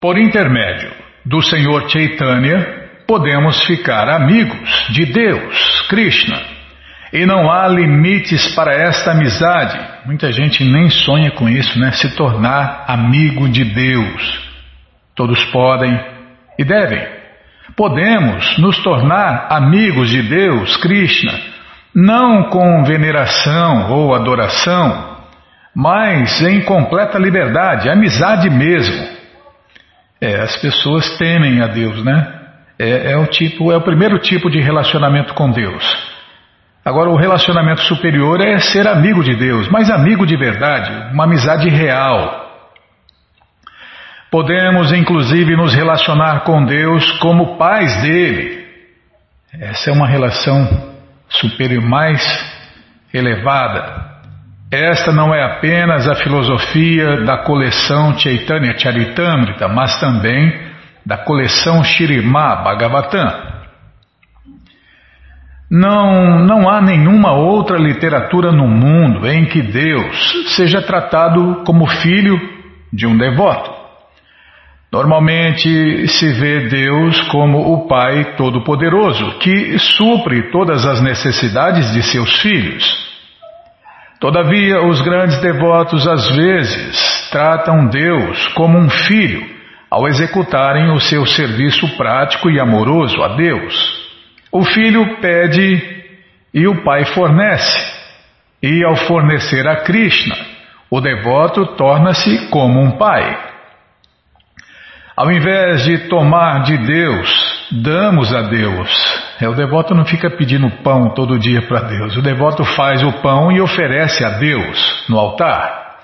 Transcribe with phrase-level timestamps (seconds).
[0.00, 0.92] Por intermédio
[1.26, 6.40] do Senhor Chaitanya, podemos ficar amigos de Deus, Krishna.
[7.12, 9.76] E não há limites para esta amizade.
[10.06, 11.90] Muita gente nem sonha com isso, né?
[11.90, 14.40] Se tornar amigo de Deus.
[15.16, 16.00] Todos podem
[16.56, 17.04] e devem.
[17.74, 21.32] Podemos nos tornar amigos de Deus, Krishna,
[21.92, 25.16] não com veneração ou adoração,
[25.74, 29.17] mas em completa liberdade, amizade mesmo.
[30.20, 32.34] É, as pessoas temem a Deus, né?
[32.78, 35.84] É, é, o tipo, é o primeiro tipo de relacionamento com Deus.
[36.84, 41.68] Agora, o relacionamento superior é ser amigo de Deus, mas amigo de verdade, uma amizade
[41.68, 42.46] real.
[44.30, 48.66] Podemos, inclusive, nos relacionar com Deus como pais dele.
[49.52, 50.94] Essa é uma relação
[51.28, 52.22] superior mais
[53.12, 54.17] elevada.
[54.70, 60.52] Esta não é apenas a filosofia da coleção Chaitanya Charitamrita, mas também
[61.06, 63.48] da coleção Shirimá Bhagavatam.
[65.70, 72.38] Não, não há nenhuma outra literatura no mundo em que Deus seja tratado como filho
[72.92, 73.70] de um devoto.
[74.92, 82.40] Normalmente se vê Deus como o Pai Todo-Poderoso, que supre todas as necessidades de seus
[82.40, 83.07] filhos.
[84.20, 89.58] Todavia, os grandes devotos às vezes tratam Deus como um filho
[89.90, 94.08] ao executarem o seu serviço prático e amoroso a Deus.
[94.50, 95.98] O filho pede
[96.52, 97.96] e o pai fornece,
[98.62, 100.36] e ao fornecer a Krishna,
[100.90, 103.38] o devoto torna-se como um pai.
[105.16, 109.07] Ao invés de tomar de Deus, damos a Deus.
[109.40, 112.16] É, o devoto não fica pedindo pão todo dia para Deus.
[112.16, 115.98] O devoto faz o pão e oferece a Deus no altar.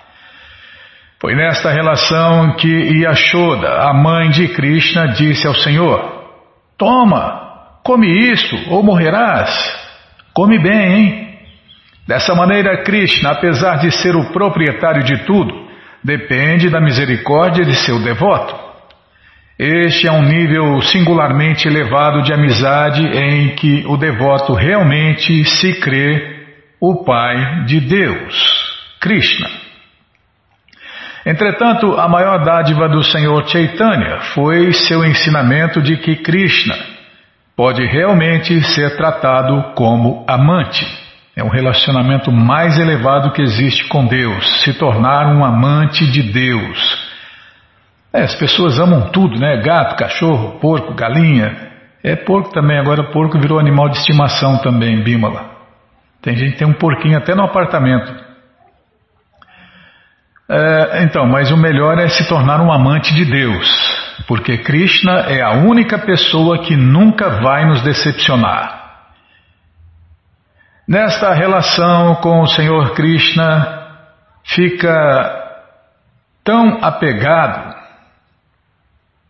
[1.20, 6.22] Foi nesta relação que Yashoda, a mãe de Krishna, disse ao Senhor:
[6.78, 9.82] Toma, come isto ou morrerás.
[10.32, 11.38] Come bem, hein?
[12.06, 15.54] Dessa maneira, Krishna, apesar de ser o proprietário de tudo,
[16.02, 18.73] depende da misericórdia de seu devoto.
[19.58, 26.46] Este é um nível singularmente elevado de amizade em que o devoto realmente se crê
[26.80, 28.34] o Pai de Deus,
[29.00, 29.48] Krishna.
[31.24, 36.74] Entretanto, a maior dádiva do Senhor Chaitanya foi seu ensinamento de que Krishna
[37.56, 40.84] pode realmente ser tratado como amante.
[41.36, 47.03] É um relacionamento mais elevado que existe com Deus, se tornar um amante de Deus.
[48.14, 49.56] É, as pessoas amam tudo, né?
[49.56, 51.72] Gato, cachorro, porco, galinha.
[52.00, 55.50] É porco também, agora porco virou animal de estimação também, Bímola.
[56.22, 58.14] Tem gente que tem um porquinho até no apartamento.
[60.48, 63.66] É, então, mas o melhor é se tornar um amante de Deus,
[64.28, 68.84] porque Krishna é a única pessoa que nunca vai nos decepcionar.
[70.86, 73.88] Nesta relação com o Senhor Krishna,
[74.44, 75.42] fica
[76.44, 77.73] tão apegado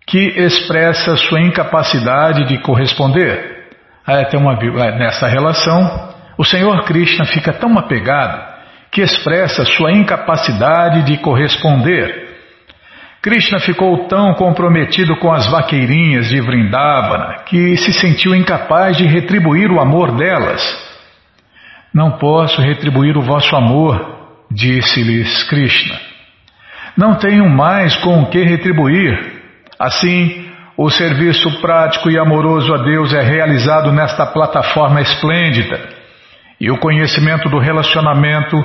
[0.06, 3.68] que expressa sua incapacidade de corresponder.
[4.06, 8.54] Ah, tem uma, é, nessa relação, o Senhor Krishna fica tão apegado
[8.90, 12.24] que expressa sua incapacidade de corresponder.
[13.22, 19.70] Krishna ficou tão comprometido com as vaqueirinhas de Vrindavana que se sentiu incapaz de retribuir
[19.72, 20.62] o amor delas.
[21.92, 25.98] Não posso retribuir o vosso amor, disse-lhes Krishna.
[26.96, 29.33] Não tenho mais com o que retribuir,
[29.84, 30.46] Assim,
[30.78, 35.78] o serviço prático e amoroso a Deus é realizado nesta plataforma esplêndida
[36.58, 38.56] e o conhecimento do relacionamento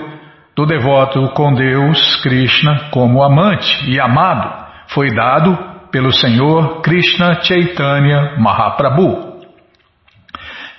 [0.56, 5.58] do devoto com Deus, Krishna, como amante e amado, foi dado
[5.92, 9.42] pelo Senhor Krishna Chaitanya Mahaprabhu.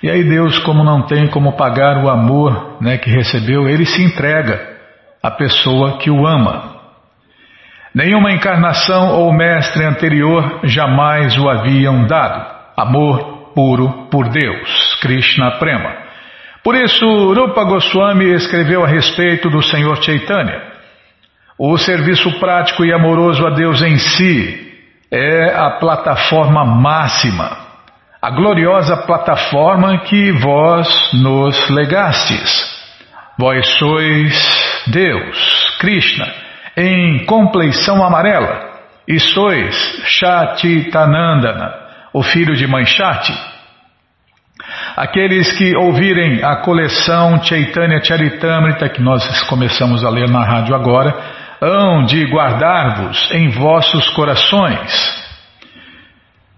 [0.01, 4.03] E aí Deus, como não tem como pagar o amor né, que recebeu, ele se
[4.03, 4.59] entrega
[5.21, 6.70] à pessoa que o ama.
[7.93, 12.49] Nenhuma encarnação ou mestre anterior jamais o haviam dado.
[12.77, 15.93] Amor puro por Deus, Krishna Prema.
[16.63, 20.61] Por isso, Rupa Goswami escreveu a respeito do Senhor Chaitanya.
[21.59, 24.71] O serviço prático e amoroso a Deus em si
[25.11, 27.57] é a plataforma máxima,
[28.21, 32.71] a gloriosa plataforma que vós nos legastes.
[33.37, 36.40] Vós sois Deus, Krishna
[36.77, 38.71] em compleição amarela,
[39.07, 39.75] e sois
[40.05, 41.73] Shatitanandana,
[42.13, 43.33] o filho de Manchati.
[44.95, 51.13] Aqueles que ouvirem a coleção Chaitanya Charitamrita, que nós começamos a ler na rádio agora,
[51.61, 55.21] hão de guardar-vos em vossos corações.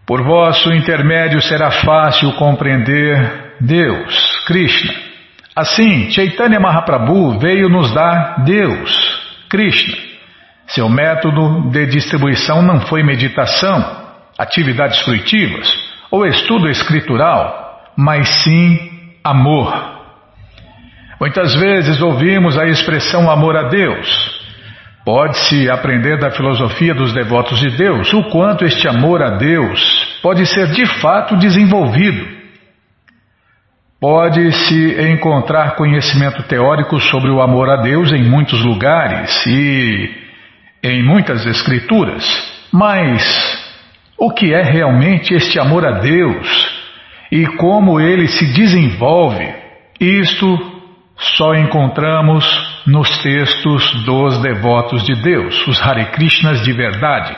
[0.05, 4.93] Por vosso intermédio será fácil compreender Deus, Krishna.
[5.55, 9.22] Assim, Chaitanya Mahaprabhu veio nos dar Deus,
[9.53, 9.95] Krishna.
[10.65, 13.85] Seu método de distribuição não foi meditação,
[14.35, 15.71] atividades fruitivas
[16.09, 18.79] ou estudo escritural, mas sim
[19.23, 19.71] amor.
[21.19, 24.41] Muitas vezes ouvimos a expressão amor a Deus,
[25.05, 30.45] Pode-se aprender da filosofia dos devotos de Deus o quanto este amor a Deus pode
[30.45, 32.42] ser de fato desenvolvido.
[34.03, 40.13] Pode-se encontrar conhecimento teórico sobre o amor a Deus em muitos lugares e
[40.83, 42.21] em muitas escrituras,
[42.69, 43.23] mas
[44.17, 46.69] o que é realmente este amor a Deus
[47.31, 49.55] e como ele se desenvolve,
[49.97, 50.81] isto
[51.37, 52.43] só encontramos
[52.85, 57.33] nos textos dos devotos de Deus, os Hare Krishnas de verdade.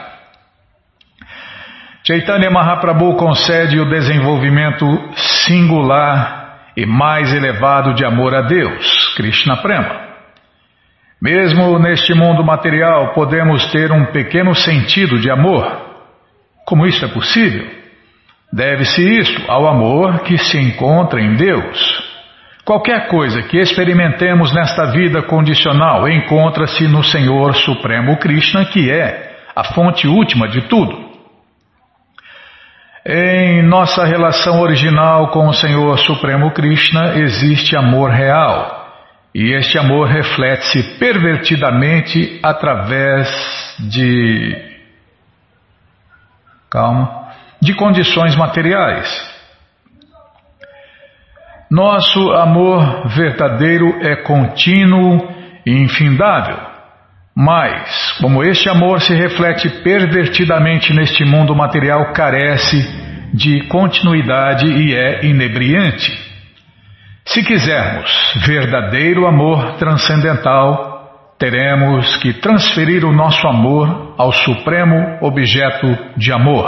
[2.07, 6.34] Chaitanya Mahaprabhu concede o desenvolvimento singular
[6.75, 10.06] e mais elevado de amor a Deus, Krishna Prema.
[11.22, 15.66] Mesmo neste mundo material podemos ter um pequeno sentido de amor.
[16.66, 17.66] Como isso é possível?
[18.51, 22.16] Deve-se isto ao amor que se encontra em Deus.
[22.66, 29.63] Qualquer coisa que experimentemos nesta vida condicional encontra-se no Senhor Supremo Krishna, que é a
[29.63, 31.05] fonte última de tudo.
[33.07, 38.84] Em nossa relação original com o Senhor Supremo Krishna existe amor real,
[39.31, 43.30] e este amor reflete-se pervertidamente através
[43.92, 44.56] de.
[46.68, 47.30] calma.
[47.62, 49.36] de condições materiais.
[51.69, 55.31] Nosso amor verdadeiro é contínuo
[55.63, 56.75] e infindável.
[57.35, 62.77] Mas, como este amor se reflete pervertidamente neste mundo material, carece
[63.33, 66.13] de continuidade e é inebriante.
[67.25, 68.09] Se quisermos
[68.45, 76.65] verdadeiro amor transcendental, teremos que transferir o nosso amor ao supremo objeto de amor,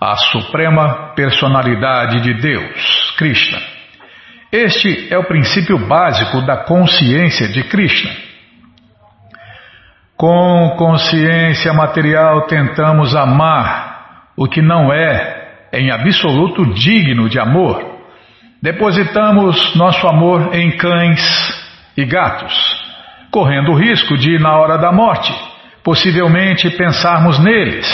[0.00, 3.58] a suprema personalidade de Deus, Krishna.
[4.52, 8.29] Este é o princípio básico da consciência de Krishna.
[10.20, 17.82] Com consciência material tentamos amar o que não é, em absoluto, digno de amor.
[18.62, 21.22] Depositamos nosso amor em cães
[21.96, 22.54] e gatos,
[23.30, 25.34] correndo o risco de, na hora da morte,
[25.82, 27.88] possivelmente pensarmos neles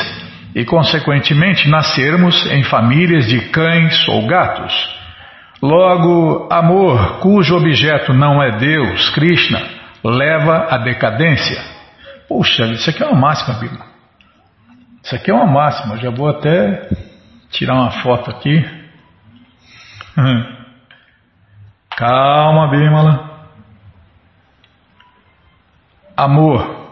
[0.52, 4.74] e, consequentemente, nascermos em famílias de cães ou gatos.
[5.62, 9.62] Logo, amor cujo objeto não é Deus, Krishna,
[10.02, 11.75] leva à decadência.
[12.28, 13.86] Puxa, isso aqui é uma máxima, Bima.
[15.02, 15.96] Isso aqui é uma máxima.
[15.98, 16.88] Já vou até
[17.50, 18.64] tirar uma foto aqui.
[21.96, 23.48] Calma, Bimala.
[26.16, 26.86] Amor.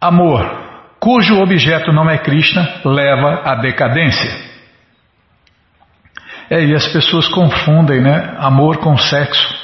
[0.00, 0.66] Amor
[1.06, 4.45] cujo objeto não é Krishna, leva à decadência.
[6.50, 8.36] É, e as pessoas confundem, né?
[8.38, 9.54] Amor com sexo.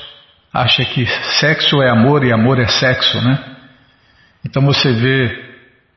[0.53, 1.07] Acha que
[1.41, 3.39] sexo é amor e amor é sexo, né?
[4.45, 5.53] Então você vê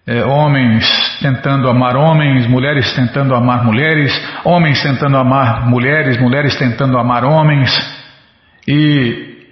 [0.08, 0.86] é, homens
[1.20, 4.14] tentando amar homens, mulheres tentando amar mulheres,
[4.44, 7.72] homens tentando amar mulheres, mulheres tentando amar homens.
[8.68, 9.48] E,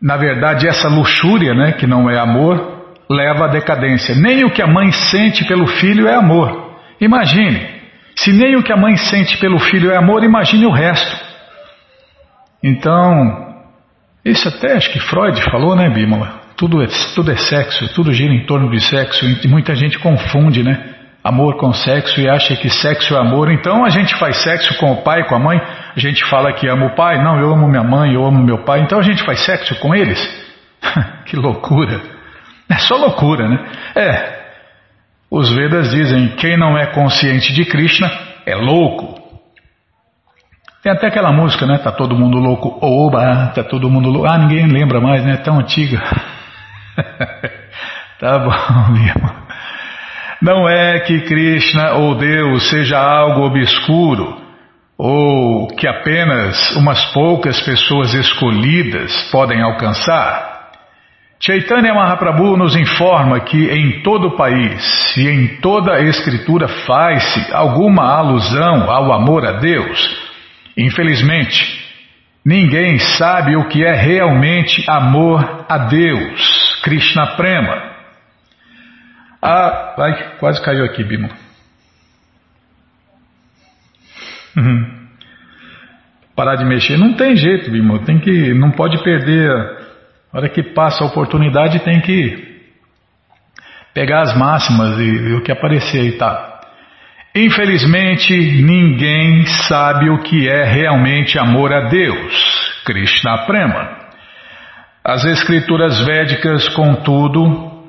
[0.00, 4.14] na verdade, essa luxúria, né, que não é amor, leva à decadência.
[4.14, 6.78] Nem o que a mãe sente pelo filho é amor.
[7.00, 7.79] Imagine,
[8.20, 11.24] se nem o que a mãe sente pelo filho é amor, imagine o resto.
[12.62, 13.54] Então,
[14.22, 16.40] isso até acho que Freud falou, né, Bímola?
[16.54, 20.62] Tudo é, tudo é sexo, tudo gira em torno de sexo, e muita gente confunde,
[20.62, 20.96] né?
[21.24, 23.50] Amor com sexo e acha que sexo é amor.
[23.50, 26.68] Então a gente faz sexo com o pai, com a mãe, a gente fala que
[26.68, 29.22] ama o pai, não, eu amo minha mãe, eu amo meu pai, então a gente
[29.22, 30.18] faz sexo com eles?
[31.24, 32.02] que loucura!
[32.68, 33.58] É só loucura, né?
[33.96, 34.39] É.
[35.30, 38.10] Os Vedas dizem: quem não é consciente de Krishna
[38.44, 39.20] é louco.
[40.82, 41.78] Tem até aquela música, né?
[41.78, 42.78] Tá todo mundo louco.
[42.80, 44.26] Oba, tá todo mundo louco.
[44.26, 45.36] Ah, ninguém lembra mais, né?
[45.36, 46.00] Tão antiga.
[48.18, 49.40] tá bom, mesmo.
[50.40, 54.40] Não é que Krishna ou Deus seja algo obscuro
[54.96, 60.49] ou que apenas umas poucas pessoas escolhidas podem alcançar.
[61.42, 67.50] Chaitanya Mahaprabhu nos informa que em todo o país e em toda a escritura faz-se
[67.54, 70.30] alguma alusão ao amor a Deus.
[70.76, 71.82] Infelizmente,
[72.44, 77.90] ninguém sabe o que é realmente amor a Deus, Krishna Prema.
[79.40, 81.30] Ah, vai, quase caiu aqui, Bimo.
[84.54, 85.08] Uhum.
[86.36, 86.98] Parar de mexer.
[86.98, 87.98] Não tem jeito, Bimo.
[88.00, 89.79] Tem que, não pode perder.
[90.32, 92.50] A hora que passa a oportunidade, tem que
[93.92, 96.60] pegar as máximas e, e o que aparecer aí tá.
[97.34, 103.98] Infelizmente, ninguém sabe o que é realmente amor a Deus, Krishna Prema.
[105.04, 107.84] As escrituras védicas, contudo,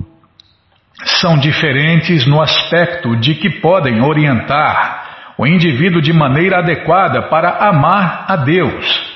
[1.19, 8.25] são diferentes no aspecto de que podem orientar o indivíduo de maneira adequada para amar
[8.27, 9.10] a Deus.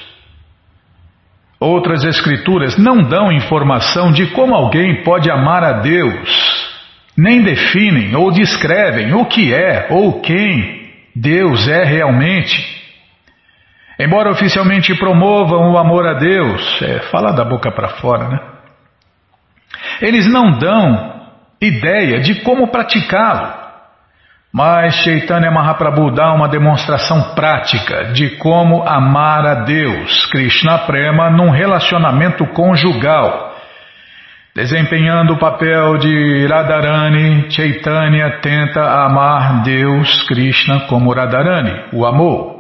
[1.60, 6.66] Outras escrituras não dão informação de como alguém pode amar a Deus
[7.18, 12.76] nem definem ou descrevem o que é ou quem Deus é realmente.
[13.98, 18.40] Embora oficialmente promovam o amor a Deus, é, fala da boca para fora, né?
[20.02, 21.30] Eles não dão
[21.62, 23.65] ideia de como praticá-lo.
[24.56, 31.50] Mas Chaitanya Mahaprabhu dá uma demonstração prática de como amar a Deus, Krishna Prema, num
[31.50, 33.56] relacionamento conjugal
[34.56, 42.56] Desempenhando o papel de Radharani, Chaitanya tenta amar Deus, Krishna, como Radharani, o amor.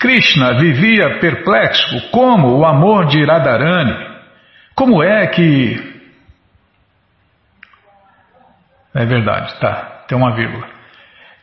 [0.00, 3.94] Krishna vivia perplexo como o amor de Radharani.
[4.74, 5.94] Como é que.
[8.92, 10.75] É verdade, tá, tem uma vírgula.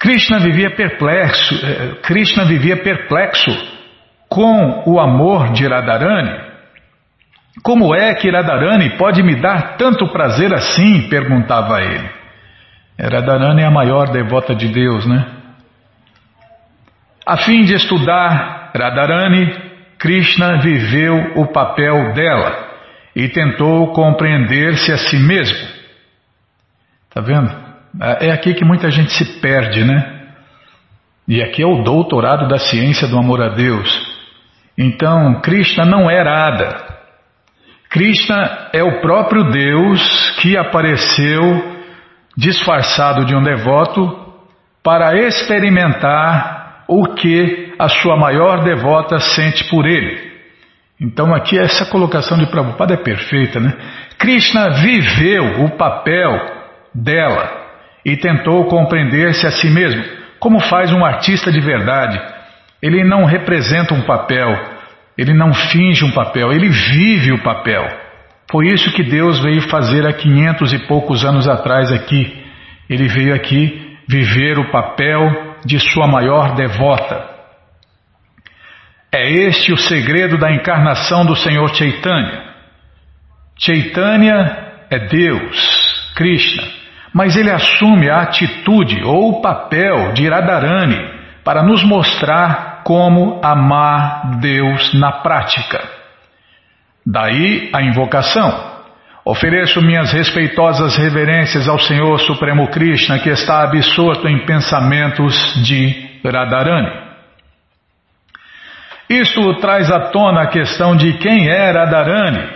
[0.04, 3.50] Krishna vivia perplexo, eh, Krishna vivia perplexo
[4.28, 6.42] com o amor de Radharani.
[7.64, 11.08] Como é que Radharani pode me dar tanto prazer assim?
[11.08, 12.10] perguntava ele.
[13.00, 15.26] Radharani é a maior devota de Deus, né?
[17.26, 19.56] A fim de estudar Radharani,
[19.98, 22.74] Krishna viveu o papel dela
[23.16, 25.66] e tentou compreender-se a si mesmo.
[27.10, 27.63] Tá vendo?
[28.00, 30.22] É aqui que muita gente se perde, né?
[31.28, 34.14] E aqui é o doutorado da ciência do amor a Deus.
[34.78, 36.94] Então, Krishna não era Ada,
[37.94, 41.40] Krishna é o próprio Deus que apareceu
[42.36, 44.34] disfarçado de um devoto
[44.84, 50.34] para experimentar o que a sua maior devota sente por ele.
[51.00, 53.72] Então aqui essa colocação de Prabhupada é perfeita, né?
[54.18, 56.32] Krishna viveu o papel
[56.96, 57.63] dela
[58.06, 60.04] e tentou compreender-se a si mesmo,
[60.40, 62.20] como faz um artista de verdade.
[62.82, 64.50] Ele não representa um papel,
[65.18, 67.88] ele não finge um papel, ele vive o papel.
[68.52, 72.44] Foi isso que Deus veio fazer há quinhentos e poucos anos atrás aqui.
[72.90, 77.34] Ele veio aqui viver o papel de sua maior devota.
[79.12, 82.54] É este o segredo da encarnação do Senhor Chaitanya.
[83.58, 84.58] Chaitanya
[84.90, 86.64] é Deus, Krishna,
[87.14, 90.98] mas ele assume a atitude ou o papel de Radharani
[91.44, 95.82] para nos mostrar como amar Deus na prática.
[97.06, 98.74] Daí a invocação.
[99.26, 107.04] Ofereço minhas respeitosas reverências ao Senhor Supremo Krishna, que está absorto em pensamentos de Radharani.
[109.10, 112.50] Isto traz à tona a questão de quem é Radharani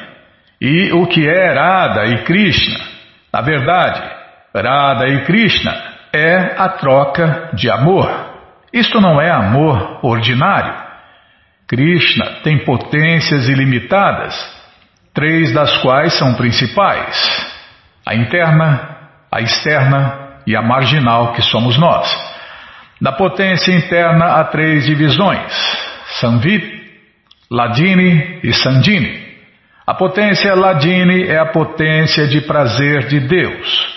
[0.60, 2.84] e o que é Radha e Krishna.
[3.32, 4.17] Na verdade,
[4.62, 5.76] Radha e Krishna
[6.14, 8.10] é a troca de amor.
[8.74, 10.74] Isto não é amor ordinário.
[11.68, 14.36] Krishna tem potências ilimitadas,
[15.14, 17.18] três das quais são principais:
[18.06, 18.98] a interna,
[19.32, 22.08] a externa e a marginal, que somos nós.
[23.02, 25.52] Da potência interna há três divisões:
[26.20, 26.66] Samvit,
[27.52, 29.28] Ladini e Sandini.
[29.86, 33.97] A potência Ladini é a potência de prazer de Deus.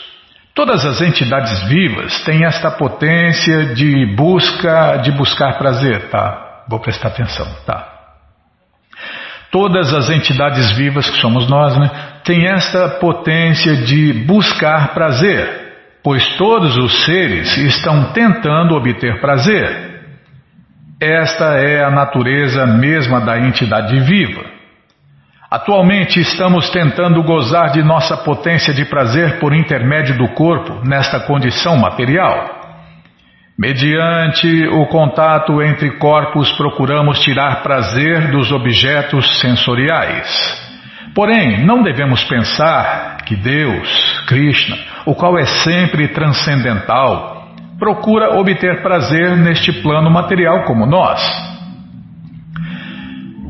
[0.54, 6.64] Todas as entidades vivas têm esta potência de busca, de buscar prazer, tá?
[6.68, 7.86] Vou prestar atenção, tá?
[9.50, 11.90] Todas as entidades vivas que somos nós, né,
[12.24, 19.90] têm esta potência de buscar prazer, pois todos os seres estão tentando obter prazer.
[21.00, 24.59] Esta é a natureza mesma da entidade viva.
[25.50, 31.76] Atualmente estamos tentando gozar de nossa potência de prazer por intermédio do corpo nesta condição
[31.76, 32.60] material.
[33.58, 40.70] Mediante o contato entre corpos, procuramos tirar prazer dos objetos sensoriais.
[41.16, 49.36] Porém, não devemos pensar que Deus, Krishna, o qual é sempre transcendental, procura obter prazer
[49.36, 51.49] neste plano material como nós.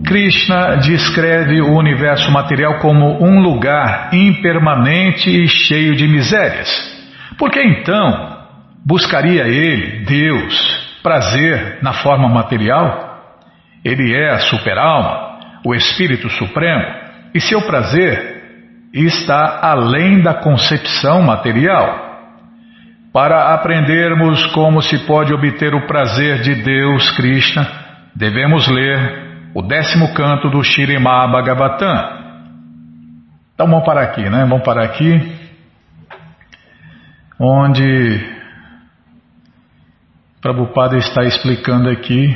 [0.05, 6.69] Krishna descreve o universo material como um lugar impermanente e cheio de misérias.
[7.39, 8.39] Por que então
[8.85, 13.09] buscaria ele, Deus, prazer na forma material?
[13.85, 16.85] Ele é a superalma, o Espírito Supremo,
[17.35, 18.41] e seu prazer
[18.93, 22.09] está além da concepção material.
[23.13, 27.67] Para aprendermos como se pode obter o prazer de Deus, Krishna,
[28.15, 32.21] devemos ler o décimo canto do Shirimá Bhagavatam.
[33.55, 34.45] Então vamos parar aqui, né?
[34.49, 35.39] Vamos parar aqui,
[37.39, 38.41] onde
[40.41, 42.35] Prabhupada está explicando aqui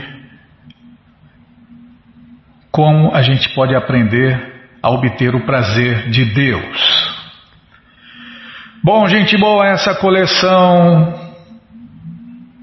[2.70, 4.52] como a gente pode aprender
[4.82, 7.14] a obter o prazer de Deus.
[8.82, 11.14] Bom, gente boa, essa coleção,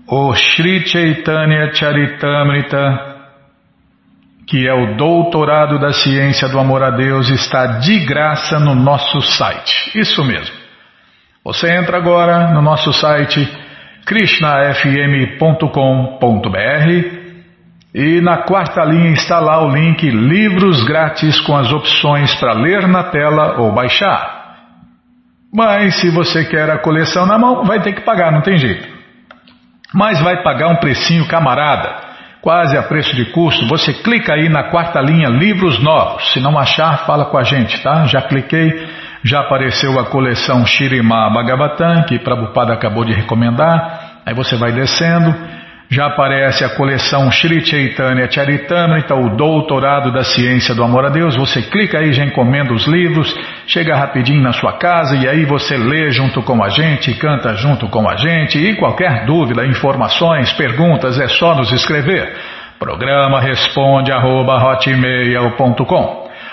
[0.06, 3.11] o Sri Chaitanya Charitamrita,
[4.52, 9.22] que é o doutorado da ciência do amor a Deus, está de graça no nosso
[9.22, 9.98] site.
[9.98, 10.54] Isso mesmo.
[11.42, 13.50] Você entra agora no nosso site
[14.06, 15.70] krishnafm.com.br
[17.96, 22.90] e na quarta linha está lá o link Livros Grátis com as opções para ler
[22.90, 24.58] na tela ou baixar.
[25.54, 28.86] Mas se você quer a coleção na mão, vai ter que pagar, não tem jeito.
[29.94, 32.11] Mas vai pagar um precinho camarada,
[32.42, 33.68] quase a preço de custo.
[33.68, 36.34] Você clica aí na quarta linha Livros Novos.
[36.34, 38.06] Se não achar, fala com a gente, tá?
[38.06, 38.88] Já cliquei,
[39.24, 44.22] já apareceu a coleção Shirima Bhagavatam, que Prabhupada acabou de recomendar.
[44.26, 45.61] Aí você vai descendo
[45.92, 51.36] já aparece a coleção Sri Chaitanya Charitamrita, o Doutorado da Ciência do Amor a Deus.
[51.36, 53.36] Você clica aí, já encomenda os livros,
[53.68, 57.90] chega rapidinho na sua casa e aí você lê junto com a gente, canta junto
[57.90, 58.58] com a gente.
[58.58, 62.38] E qualquer dúvida, informações, perguntas, é só nos escrever.
[62.80, 64.80] Programa responde arroba,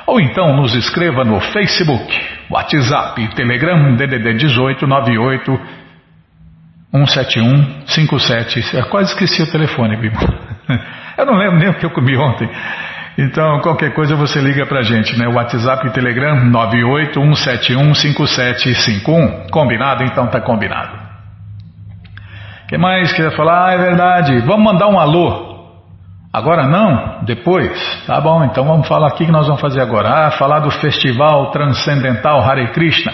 [0.04, 5.78] ou então nos escreva no Facebook, WhatsApp, Telegram, DDD 18 98
[6.90, 8.76] 171 57.
[8.76, 10.18] Eu quase esqueci o telefone, Bima.
[11.18, 12.48] Eu não lembro nem o que eu comi ontem.
[13.18, 15.26] Então, qualquer coisa você liga pra gente, né?
[15.26, 19.50] WhatsApp e Telegram 981715751.
[19.50, 20.04] Combinado?
[20.04, 20.96] Então tá combinado.
[22.62, 23.66] O que mais queria falar?
[23.66, 24.38] Ah, é verdade.
[24.42, 25.48] Vamos mandar um alô.
[26.32, 27.24] Agora não?
[27.24, 28.04] Depois?
[28.06, 30.28] Tá bom, então vamos falar aqui que nós vamos fazer agora.
[30.28, 33.12] Ah, falar do Festival Transcendental Hare Krishna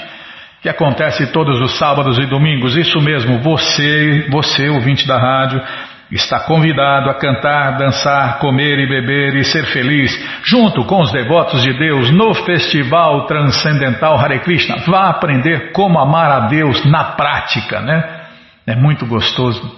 [0.65, 2.75] que acontece todos os sábados e domingos.
[2.75, 5.63] Isso mesmo, você, você, ouvinte da rádio,
[6.11, 10.11] está convidado a cantar, dançar, comer e beber e ser feliz,
[10.43, 14.77] junto com os devotos de Deus no Festival Transcendental Hare Krishna.
[14.87, 18.23] Vá aprender como amar a Deus na prática, né?
[18.67, 19.71] É muito gostoso.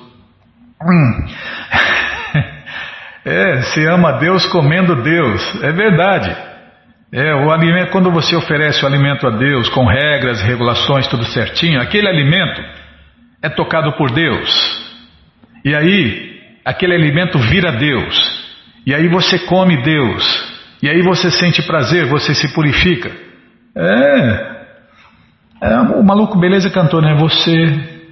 [0.81, 1.27] Hum.
[3.29, 6.33] É, se ama Deus comendo Deus, é verdade.
[7.13, 11.81] É, o alimento, quando você oferece o alimento a Deus com regras, regulações, tudo certinho,
[11.81, 12.61] aquele alimento
[13.41, 14.85] é tocado por Deus.
[15.65, 18.47] E aí, aquele alimento vira Deus.
[18.85, 20.57] E aí você come Deus.
[20.83, 23.11] E aí você sente prazer, você se purifica.
[23.77, 24.57] É.
[25.63, 27.15] é o maluco beleza cantou, né?
[27.15, 27.53] Você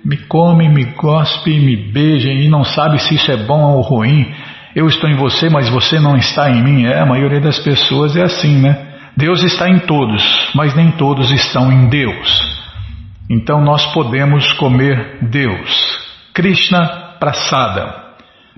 [0.04, 4.32] me come, me gospe, me beija e não sabe se isso é bom ou ruim.
[4.74, 6.86] Eu estou em você, mas você não está em mim.
[6.86, 8.83] É, a maioria das pessoas é assim, né?
[9.16, 12.54] Deus está em todos, mas nem todos estão em Deus.
[13.30, 15.98] Então nós podemos comer Deus.
[16.34, 18.02] Krishna Prasada.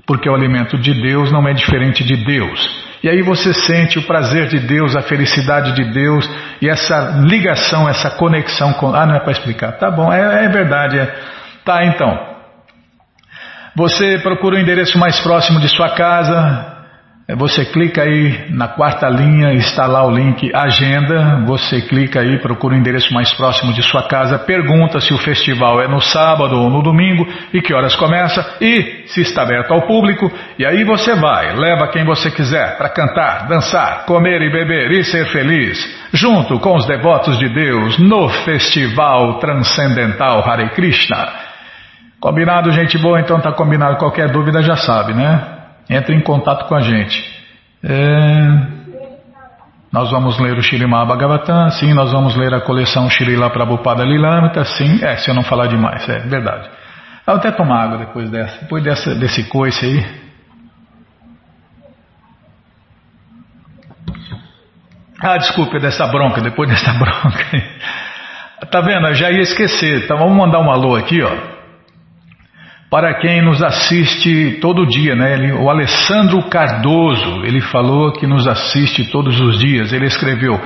[0.06, 2.86] Porque o alimento de Deus não é diferente de Deus.
[3.02, 6.28] E aí você sente o prazer de Deus, a felicidade de Deus
[6.62, 8.94] e essa ligação, essa conexão com.
[8.94, 9.72] Ah, não é para explicar.
[9.72, 10.98] Tá bom, é, é verdade.
[10.98, 11.14] É.
[11.64, 12.36] Tá, então.
[13.76, 16.75] Você procura o endereço mais próximo de sua casa.
[17.34, 21.44] Você clica aí na quarta linha, está lá o link Agenda.
[21.44, 25.82] Você clica aí, procura o endereço mais próximo de sua casa, pergunta se o festival
[25.82, 29.88] é no sábado ou no domingo e que horas começa e se está aberto ao
[29.88, 30.30] público.
[30.56, 35.02] E aí você vai, leva quem você quiser para cantar, dançar, comer e beber e
[35.02, 41.26] ser feliz, junto com os devotos de Deus no Festival Transcendental Hare Krishna.
[42.20, 43.20] Combinado, gente boa?
[43.20, 43.96] Então tá combinado.
[43.96, 45.55] Qualquer dúvida já sabe, né?
[45.88, 47.36] Entre em contato com a gente.
[47.82, 48.76] É...
[49.92, 54.64] Nós vamos ler o Shirimá Bhagavatam, sim, nós vamos ler a coleção Shirila Prabhupada Lilamita,
[54.64, 56.68] sim, é, se eu não falar demais, é verdade.
[57.26, 60.06] Eu vou até tomar água depois dessa, depois dessa, desse coice aí.
[65.18, 67.62] Ah, desculpa, dessa bronca, depois dessa bronca aí.
[68.70, 69.06] Tá vendo?
[69.06, 71.55] Eu já ia esquecer, então vamos mandar um alô aqui, ó
[72.90, 75.34] para quem nos assiste todo dia, né?
[75.34, 79.92] Ele, o Alessandro Cardoso, ele falou que nos assiste todos os dias.
[79.92, 80.60] Ele escreveu: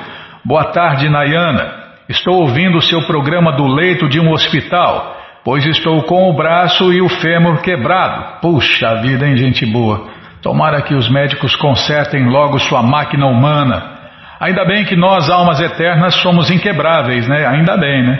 [0.45, 1.81] Boa tarde, Nayana.
[2.09, 6.93] Estou ouvindo o seu programa do leito de um hospital, pois estou com o braço
[6.93, 8.41] e o fêmur quebrado.
[8.41, 10.09] Puxa vida, hein, gente boa.
[10.43, 13.99] Tomara que os médicos consertem logo sua máquina humana.
[14.41, 17.47] Ainda bem que nós, almas eternas, somos inquebráveis, né?
[17.47, 18.19] Ainda bem, né?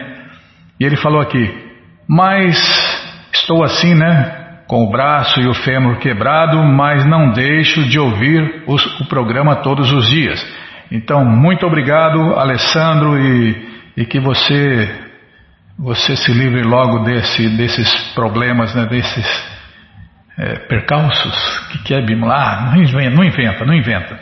[0.79, 1.53] E ele falou aqui,
[2.09, 2.57] mas
[3.33, 4.37] estou assim, né?
[4.67, 9.57] Com o braço e o fêmur quebrado, mas não deixo de ouvir os, o programa
[9.57, 10.45] todos os dias.
[10.91, 15.09] Então, muito obrigado, Alessandro, e, e que você
[15.79, 19.51] você se livre logo desse, desses problemas, né, desses
[20.39, 21.59] é, percalços.
[21.59, 22.35] O que, que é Bimala?
[22.35, 24.19] Ah, não inventa, não inventa, não inventa.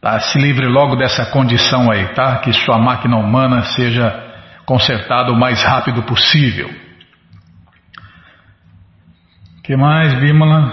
[0.00, 0.18] Tá?
[0.18, 2.38] Se livre logo dessa condição aí, tá?
[2.38, 4.12] Que sua máquina humana seja
[4.64, 6.68] consertada o mais rápido possível.
[9.68, 10.72] Que mais, Bimala?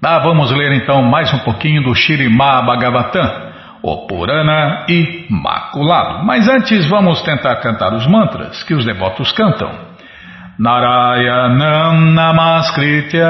[0.00, 6.24] Ah, vamos ler então mais um pouquinho do Shirimá Bhagavatam o Purana Imaculado.
[6.24, 9.72] Mas antes vamos tentar cantar os mantras que os devotos cantam.
[10.56, 13.26] Narayanam Namaskritya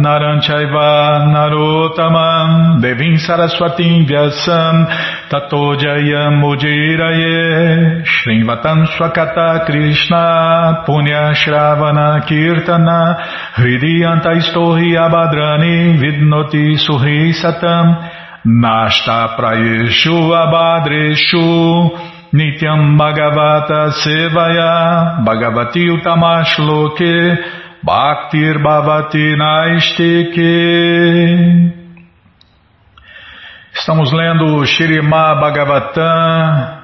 [0.00, 4.88] Naranchaiva Narotamam Devim Saraswatim Vyasam
[5.28, 6.40] Tato Jayam
[8.96, 18.08] Swakata Krishna Punya Shravana Kirtana Hridiyanta Istohi Abadrani Vidnoti Suhi Satam
[18.46, 27.38] Nasta Prayeshu Abhadreshu Nityam Bhagavata Sevaya Bhagavati Utamash Loke
[27.84, 30.54] Bhaktir Bhavati Naistike.
[33.74, 36.80] Estamos lendo Shirima Bhagavatam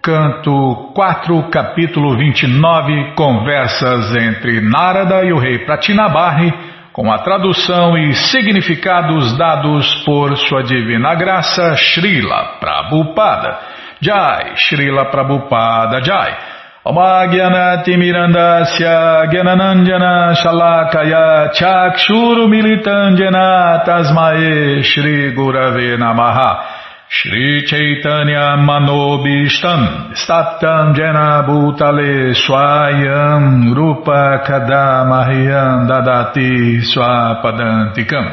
[0.00, 6.52] Canto 4, capítulo 29, conversas entre Narada e o rei Pratinabarri
[6.94, 13.58] com a tradução e significados dados por Sua Divina Graça Srila Prabhupada.
[14.00, 16.36] Jai, Srila Prabhupada Jai.
[16.84, 26.83] Omagyanati Mirandasya Gyananandjana Shalakaya Chakshuru Militandjana Tasmae Shri Gurave Namaha
[27.16, 38.26] Shri Chaitanya Manobishtam Staptam Jena Bhutale Swayam Rupa Kadamahyam Dadati Swapadantikam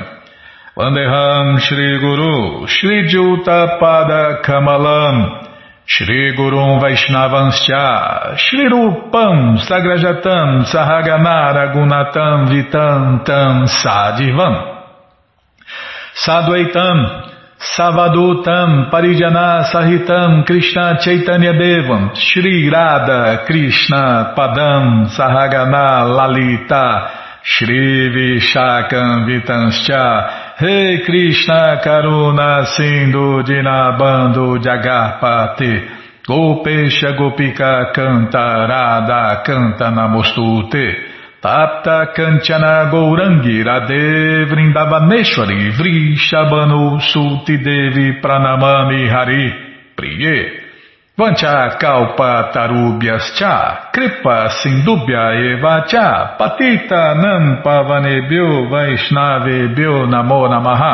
[0.76, 5.46] Vandeham Shri Guru Shri Juta Pada Kamalam
[5.86, 14.56] Shri Gurum Vaishnavanscha Shri Rupam Sagrajatam Sahaganara Gunatam Vitam Tam Sadivam
[16.15, 17.31] Sadvaitam
[17.62, 30.60] Savadutam Parijana Sahitam Krishna Chaitanya Devam Shri Radha Krishna Padam Sahagana Lalita Shri Vishakam Vitanscha
[30.60, 41.11] Rei Krishna Karuna Sindhu Dinabando Jagarpati Gopesha Gopika Canta Radha Canta Namostute
[41.41, 49.54] Tapta Kanchana Gourangi Radhe Vrindavaneshwari Vrishabhanu Sulti Devi Pranamami Hari
[49.97, 50.62] Priye.
[51.17, 60.93] Vancha Kalpa Tarubhyas Cha Kripa Sindubhya Eva Cha Patita Nam Pavanebhyo Vaishnavebhyo Namo Namaha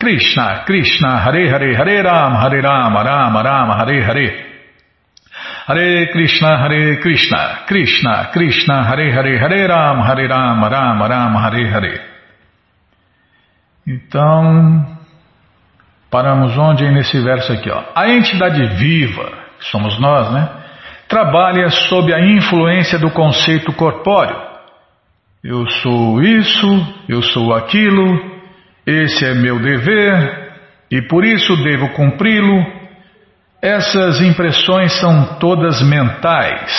[0.00, 4.46] Krishna, Krishna, Hare Hare, Hare Ram, Hare Ram, Ram Ram, Hare Hare.
[5.66, 11.68] Hare Krishna, Hare Krishna, Krishna, Krishna, Hare Hare, Hare Ram, Hare Ram, Ram Ram, Hare
[11.68, 12.00] Hare.
[13.86, 14.86] Então,
[16.10, 16.90] paramos onde?
[16.90, 17.84] Nesse verso aqui, ó.
[17.94, 20.48] A entidade viva, que somos nós, né?
[21.08, 24.48] Trabalha sob a influência do conceito corpóreo.
[25.44, 26.66] Eu sou isso,
[27.06, 28.39] eu sou aquilo,
[28.90, 30.50] esse é meu dever
[30.90, 32.66] e por isso devo cumpri-lo.
[33.62, 36.72] Essas impressões são todas mentais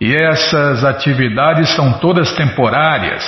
[0.00, 3.24] e essas atividades são todas temporárias.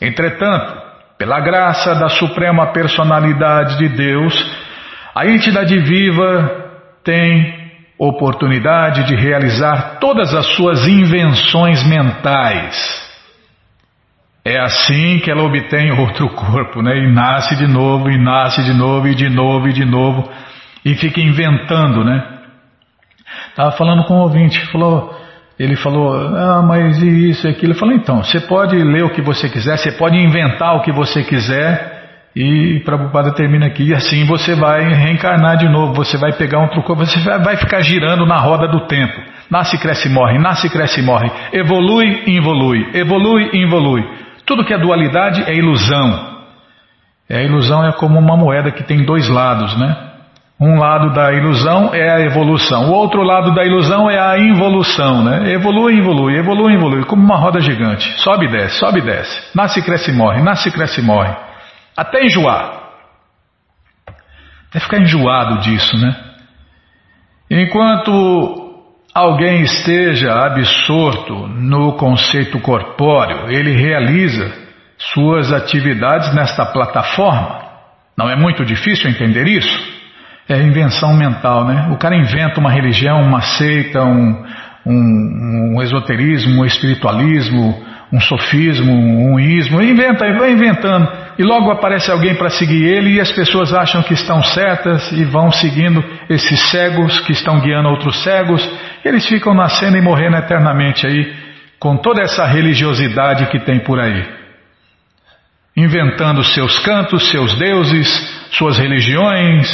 [0.00, 0.74] Entretanto,
[1.18, 4.34] pela graça da Suprema Personalidade de Deus,
[5.14, 6.70] a entidade viva
[7.02, 7.58] tem
[7.98, 13.09] oportunidade de realizar todas as suas invenções mentais
[14.44, 16.98] é assim que ela obtém outro corpo, né?
[16.98, 20.28] E nasce de novo, e nasce de novo, e de novo, e de novo,
[20.84, 22.22] e fica inventando, né?
[23.50, 25.14] Estava falando com um ouvinte, falou,
[25.58, 27.74] ele falou, ah, mas e isso e aquilo?
[27.74, 30.90] Eu falei, então, você pode ler o que você quiser, você pode inventar o que
[30.90, 32.00] você quiser,
[32.34, 36.68] e Prabhupada termina aqui, e assim você vai reencarnar de novo, você vai pegar um
[36.68, 39.20] truco, você vai ficar girando na roda do tempo.
[39.50, 41.28] Nasce, cresce morre, nasce, cresce morre.
[41.52, 44.20] Evolui e evolui, evolui.
[44.50, 46.42] Tudo que é dualidade é ilusão.
[47.28, 49.96] É, a ilusão é como uma moeda que tem dois lados, né?
[50.60, 55.22] Um lado da ilusão é a evolução, o outro lado da ilusão é a involução,
[55.22, 55.52] né?
[55.52, 58.04] Evolui, evolui, evolui, evolui, como uma roda gigante.
[58.20, 59.56] Sobe e desce, sobe e desce.
[59.56, 61.32] Nasce, cresce e morre, nasce, cresce e morre.
[61.96, 62.72] Até enjoar.
[64.68, 66.12] Até ficar enjoado disso, né?
[67.48, 68.59] Enquanto
[69.14, 74.52] alguém esteja absorto no conceito corpóreo, ele realiza
[74.98, 77.60] suas atividades nesta plataforma.
[78.16, 80.00] Não é muito difícil entender isso?
[80.52, 81.88] é invenção mental, né?
[81.92, 84.44] O cara inventa uma religião, uma seita, um,
[84.84, 91.08] um, um esoterismo, um espiritualismo, um sofismo, um ismo, inventa, vai inventando.
[91.38, 95.24] E logo aparece alguém para seguir ele e as pessoas acham que estão certas e
[95.24, 98.68] vão seguindo esses cegos que estão guiando outros cegos.
[99.04, 101.32] Eles ficam nascendo e morrendo eternamente aí,
[101.78, 104.22] com toda essa religiosidade que tem por aí.
[105.76, 108.08] Inventando seus cantos, seus deuses,
[108.50, 109.68] suas religiões,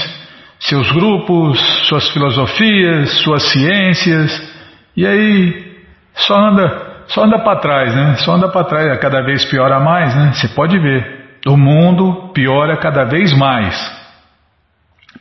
[0.61, 4.55] seus grupos, suas filosofias, suas ciências,
[4.97, 5.67] e aí
[6.15, 8.17] só anda, só anda para trás, né?
[8.17, 10.33] Só anda para trás, é cada vez piora mais, né?
[10.33, 13.75] Você pode ver, o mundo piora cada vez mais.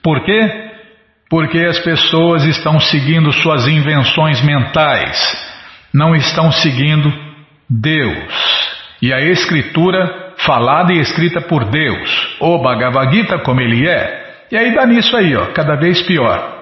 [0.04, 0.72] Por quê?
[1.30, 5.20] Porque as pessoas estão seguindo suas invenções mentais,
[5.94, 7.12] não estão seguindo
[7.70, 8.66] Deus.
[9.02, 14.58] E a Escritura falada e escrita por Deus, o Bhagavad Gita como ele é, e
[14.58, 16.54] aí dá nisso aí, ó, cada vez pior.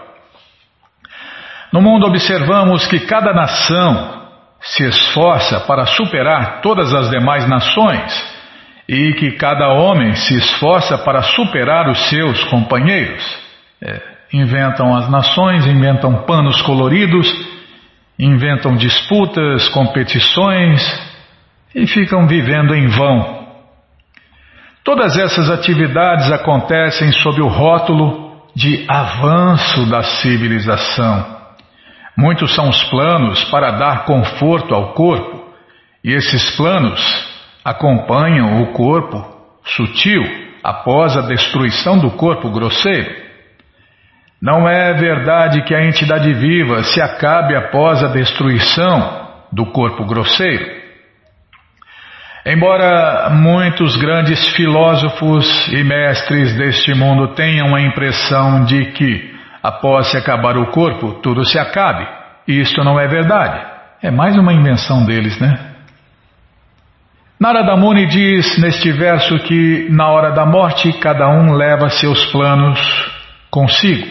[1.71, 4.22] No mundo observamos que cada nação
[4.63, 8.33] se esforça para superar todas as demais nações
[8.87, 13.23] e que cada homem se esforça para superar os seus companheiros.
[13.81, 17.27] É, inventam as nações, inventam panos coloridos,
[18.17, 20.81] inventam disputas, competições
[21.75, 23.43] e ficam vivendo em vão.
[24.83, 31.32] Todas essas atividades acontecem sob o rótulo de avanço da civilização.
[32.17, 35.51] Muitos são os planos para dar conforto ao corpo,
[36.03, 37.01] e esses planos
[37.63, 39.25] acompanham o corpo
[39.63, 40.21] sutil
[40.63, 43.23] após a destruição do corpo grosseiro.
[44.41, 50.83] Não é verdade que a entidade viva se acabe após a destruição do corpo grosseiro.
[52.45, 59.32] Embora muitos grandes filósofos e mestres deste mundo tenham a impressão de que,
[59.63, 62.05] após se acabar o corpo, tudo se acabe,
[62.45, 63.65] isto não é verdade.
[64.01, 65.71] É mais uma invenção deles, né?
[67.39, 72.79] Narada Muni diz neste verso que, na hora da morte, cada um leva seus planos
[73.49, 74.05] consigo.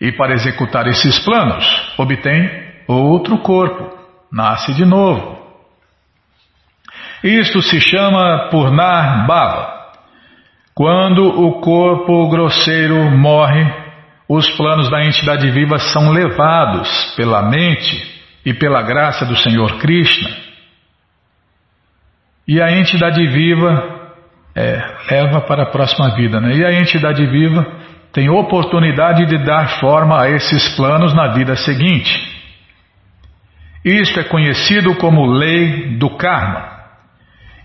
[0.00, 2.48] E para executar esses planos, obtém
[2.86, 3.98] outro corpo,
[4.32, 5.38] nasce de novo.
[7.22, 9.80] Isto se chama Purnar Bhava.
[10.74, 13.89] Quando o corpo grosseiro morre,
[14.32, 20.30] os planos da entidade viva são levados pela mente e pela graça do Senhor Krishna.
[22.46, 24.12] E a entidade viva
[24.54, 26.40] é, leva para a próxima vida.
[26.40, 26.58] Né?
[26.58, 27.66] E a entidade viva
[28.12, 32.16] tem oportunidade de dar forma a esses planos na vida seguinte.
[33.84, 36.79] Isto é conhecido como lei do karma.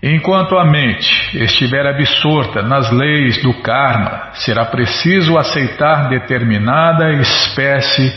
[0.08, 8.14] Enquanto a mente estiver absorta nas leis do karma, será preciso aceitar determinada espécie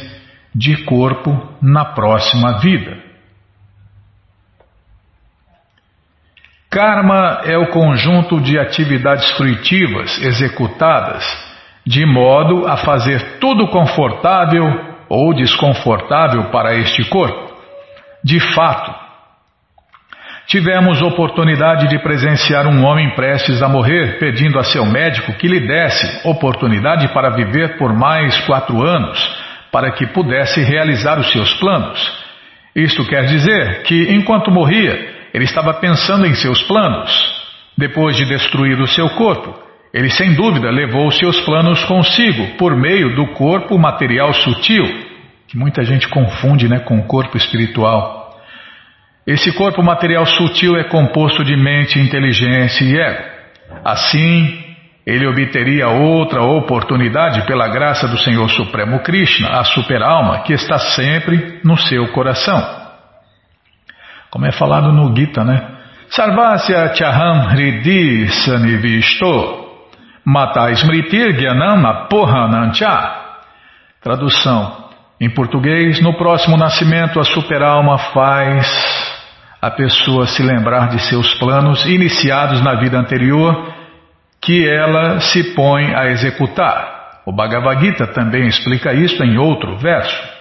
[0.54, 2.96] de corpo na próxima vida.
[6.70, 11.26] Karma é o conjunto de atividades fruitivas executadas
[11.84, 14.64] de modo a fazer tudo confortável
[15.10, 17.52] ou desconfortável para este corpo.
[18.24, 19.09] De fato,
[20.50, 25.60] Tivemos oportunidade de presenciar um homem prestes a morrer, pedindo a seu médico que lhe
[25.60, 29.20] desse oportunidade para viver por mais quatro anos,
[29.72, 32.02] para que pudesse realizar os seus planos.
[32.76, 37.12] Isto quer dizer que, enquanto morria, ele estava pensando em seus planos.
[37.78, 39.54] Depois de destruir o seu corpo,
[39.94, 44.84] ele sem dúvida levou seus planos consigo por meio do corpo material sutil,
[45.48, 48.19] que muita gente confunde né, com o corpo espiritual.
[49.30, 53.24] Esse corpo material sutil é composto de mente, inteligência e ego.
[53.86, 54.60] Assim,
[55.06, 61.60] ele obteria outra oportunidade pela graça do Senhor Supremo Krishna, a super-alma, que está sempre
[61.64, 62.60] no seu coração.
[64.32, 65.78] Como é falado no Gita, né?
[66.10, 69.68] Sarvasya Chaham Hridi Sanivisto
[70.26, 71.84] Mata Smritir Gyanam
[74.02, 74.90] Tradução
[75.22, 79.19] em português, no próximo nascimento a super-alma faz
[79.62, 83.74] a pessoa se lembrar de seus planos iniciados na vida anterior
[84.42, 87.22] que ela se põe a executar.
[87.26, 90.40] O Bhagavad Gita também explica isso em outro verso.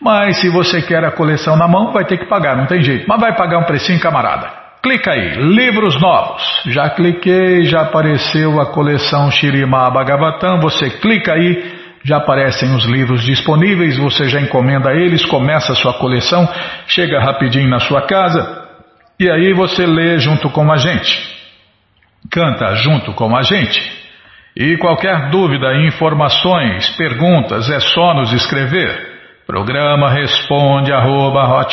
[0.00, 3.06] Mas se você quer a coleção na mão, vai ter que pagar, não tem jeito.
[3.06, 4.50] Mas vai pagar um precinho, camarada.
[4.82, 6.42] Clica aí, livros novos.
[6.66, 10.60] Já cliquei, já apareceu a coleção Shirima Bhagavatam.
[10.60, 13.98] Você clica aí, já aparecem os livros disponíveis.
[13.98, 16.48] Você já encomenda eles, começa a sua coleção,
[16.86, 18.68] chega rapidinho na sua casa
[19.18, 21.40] e aí você lê junto com a gente
[22.30, 23.80] canta junto com a gente.
[24.56, 29.09] E qualquer dúvida, informações, perguntas, é só nos escrever.
[29.46, 31.64] Programa responde arroba,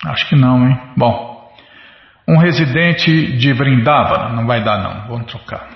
[0.04, 0.78] Acho que não, hein?
[0.96, 1.50] Bom,
[2.28, 5.68] um residente de Vrindavana, não vai dar não, vamos trocar.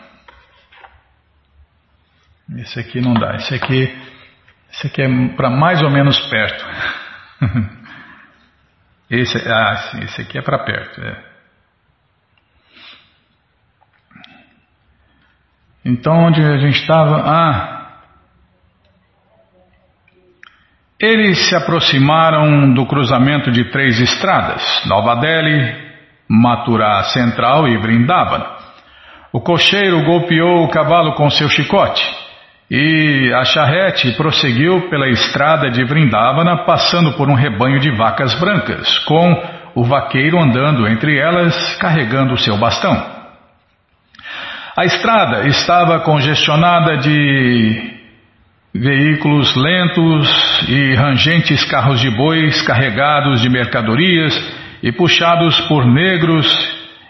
[2.57, 3.99] Esse aqui não dá, esse aqui,
[4.71, 6.65] esse aqui é para mais ou menos perto.
[9.11, 11.01] Esse, ah, sim, esse aqui é para perto.
[11.01, 11.28] É.
[15.89, 17.23] Então, onde a gente estava?
[17.25, 17.79] Ah,
[21.01, 25.73] Eles se aproximaram do cruzamento de três estradas, Nova Delhi,
[26.29, 28.47] Mathura Central e Vrindavana.
[29.33, 32.05] O cocheiro golpeou o cavalo com seu chicote
[32.69, 38.99] e a charrete prosseguiu pela estrada de Vrindavana, passando por um rebanho de vacas brancas,
[39.05, 39.41] com
[39.77, 43.18] o vaqueiro andando entre elas, carregando seu bastão.
[44.79, 47.99] A estrada estava congestionada de
[48.73, 54.33] veículos lentos e rangentes carros de bois carregados de mercadorias
[54.81, 56.47] e puxados por negros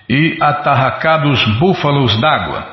[0.08, 2.68] e atarracados búfalos d'água.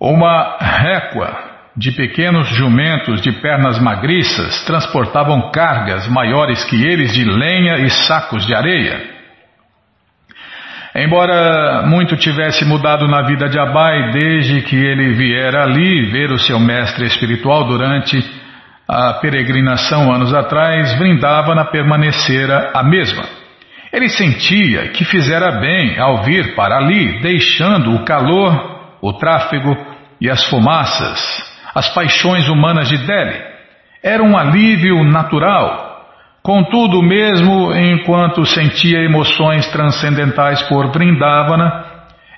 [0.00, 1.36] Uma récua
[1.76, 8.46] de pequenos jumentos de pernas magriças transportavam cargas maiores que eles de lenha e sacos
[8.46, 9.15] de areia.
[10.98, 16.38] Embora muito tivesse mudado na vida de Abai desde que ele viera ali ver o
[16.38, 18.18] seu mestre espiritual durante
[18.88, 23.24] a peregrinação anos atrás, Vrindavana permanecera a mesma.
[23.92, 29.76] Ele sentia que fizera bem ao vir para ali, deixando o calor, o tráfego
[30.18, 31.20] e as fumaças,
[31.74, 33.42] as paixões humanas de Delhi.
[34.02, 35.85] Era um alívio natural
[36.46, 41.84] Contudo, mesmo enquanto sentia emoções transcendentais por Vrindavana,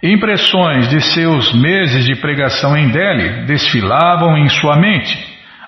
[0.03, 5.15] impressões de seus meses de pregação em Delhi desfilavam em sua mente,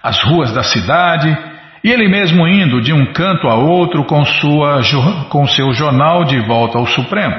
[0.02, 1.36] as ruas da cidade,
[1.84, 4.80] e ele mesmo indo de um canto a outro com, sua,
[5.28, 7.36] com seu jornal de volta ao Supremo.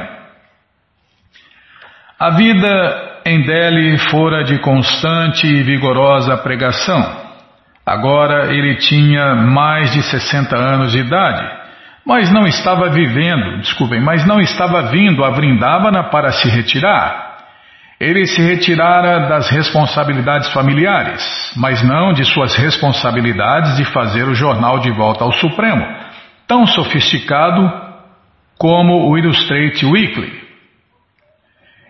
[2.20, 7.21] A vida em Delhi fora de constante e vigorosa pregação.
[7.86, 11.62] Agora ele tinha mais de 60 anos de idade,
[12.06, 17.30] mas não estava vivendo, desculpem, mas não estava vindo a Vrindavana para se retirar.
[18.00, 24.80] Ele se retirara das responsabilidades familiares, mas não de suas responsabilidades de fazer o jornal
[24.80, 25.86] de volta ao Supremo,
[26.48, 27.72] tão sofisticado
[28.58, 30.42] como o Illustrate Weekly.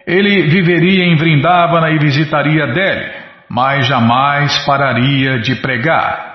[0.06, 3.21] Ele viveria em Vrindavana e visitaria Delhi
[3.54, 6.32] mas jamais pararia de pregar.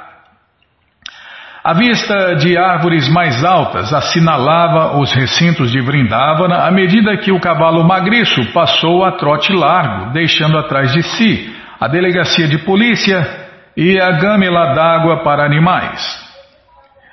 [1.64, 7.40] A vista de árvores mais altas assinalava os recintos de Vrindavana à medida que o
[7.40, 13.26] cavalo magriço passou a trote largo, deixando atrás de si a delegacia de polícia
[13.74, 16.24] e a gâmela d'água para animais.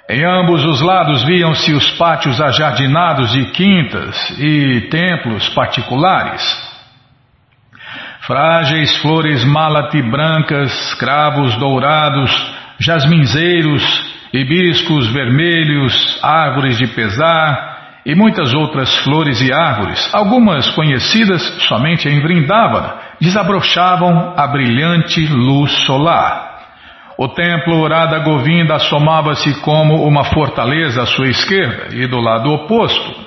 [0.10, 6.73] Em ambos os lados viam-se os pátios ajardinados de quintas e templos particulares.
[8.26, 12.32] Frágeis flores malati brancas, cravos dourados,
[12.80, 13.84] jasminzeiros,
[14.34, 22.22] hibiscos vermelhos, árvores de pesar e muitas outras flores e árvores, algumas conhecidas somente em
[22.22, 26.60] Vrindavana, desabrochavam a brilhante luz solar.
[27.18, 33.23] O templo Radha Govinda assomava-se como uma fortaleza à sua esquerda e do lado oposto,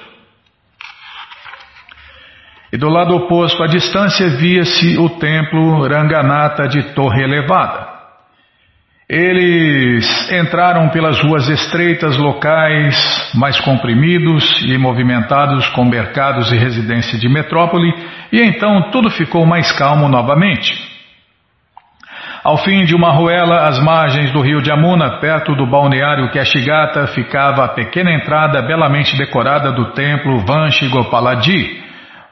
[2.72, 7.96] e do lado oposto, à distância, via-se o templo Ranganatha de Torre Elevada.
[9.08, 17.28] Eles entraram pelas ruas estreitas locais, mais comprimidos e movimentados com mercados e residência de
[17.28, 17.94] metrópole,
[18.32, 20.74] e então tudo ficou mais calmo novamente.
[22.42, 27.64] Ao fim de uma ruela, às margens do rio Jamuna, perto do balneário Keshigata, ficava
[27.64, 31.85] a pequena entrada belamente decorada do templo Vanshi Gopaladi,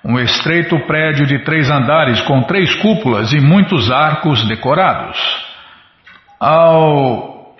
[0.04, 5.18] um estreito prédio de três andares com três cúpulas e muitos arcos decorados.
[6.38, 7.54] Ao.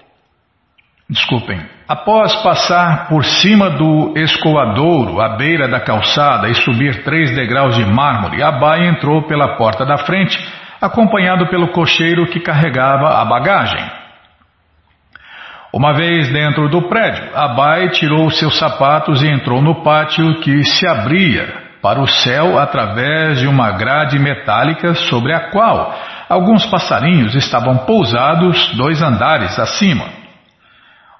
[1.09, 1.59] Desculpem.
[1.89, 7.85] Após passar por cima do escoadouro, à beira da calçada, e subir três degraus de
[7.85, 10.39] mármore, Abai entrou pela porta da frente,
[10.81, 13.85] acompanhado pelo cocheiro que carregava a bagagem.
[15.73, 20.87] Uma vez dentro do prédio, Abai tirou seus sapatos e entrou no pátio que se
[20.87, 25.95] abria para o céu através de uma grade metálica sobre a qual
[26.31, 30.07] alguns passarinhos estavam pousados dois andares acima.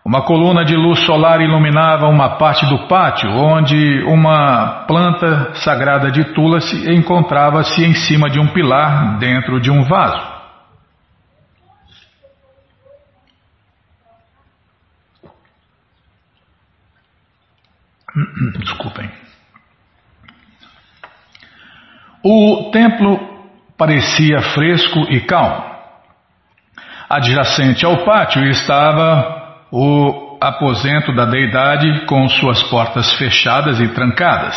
[0.03, 6.33] Uma coluna de luz solar iluminava uma parte do pátio, onde uma planta sagrada de
[6.33, 10.33] Tulasi encontrava-se em cima de um pilar dentro de um vaso.
[18.61, 19.24] Desculpem.
[22.27, 23.21] O templo
[23.77, 25.63] parecia fresco e calmo.
[27.07, 34.57] Adjacente ao pátio estava o aposento da deidade com suas portas fechadas e trancadas.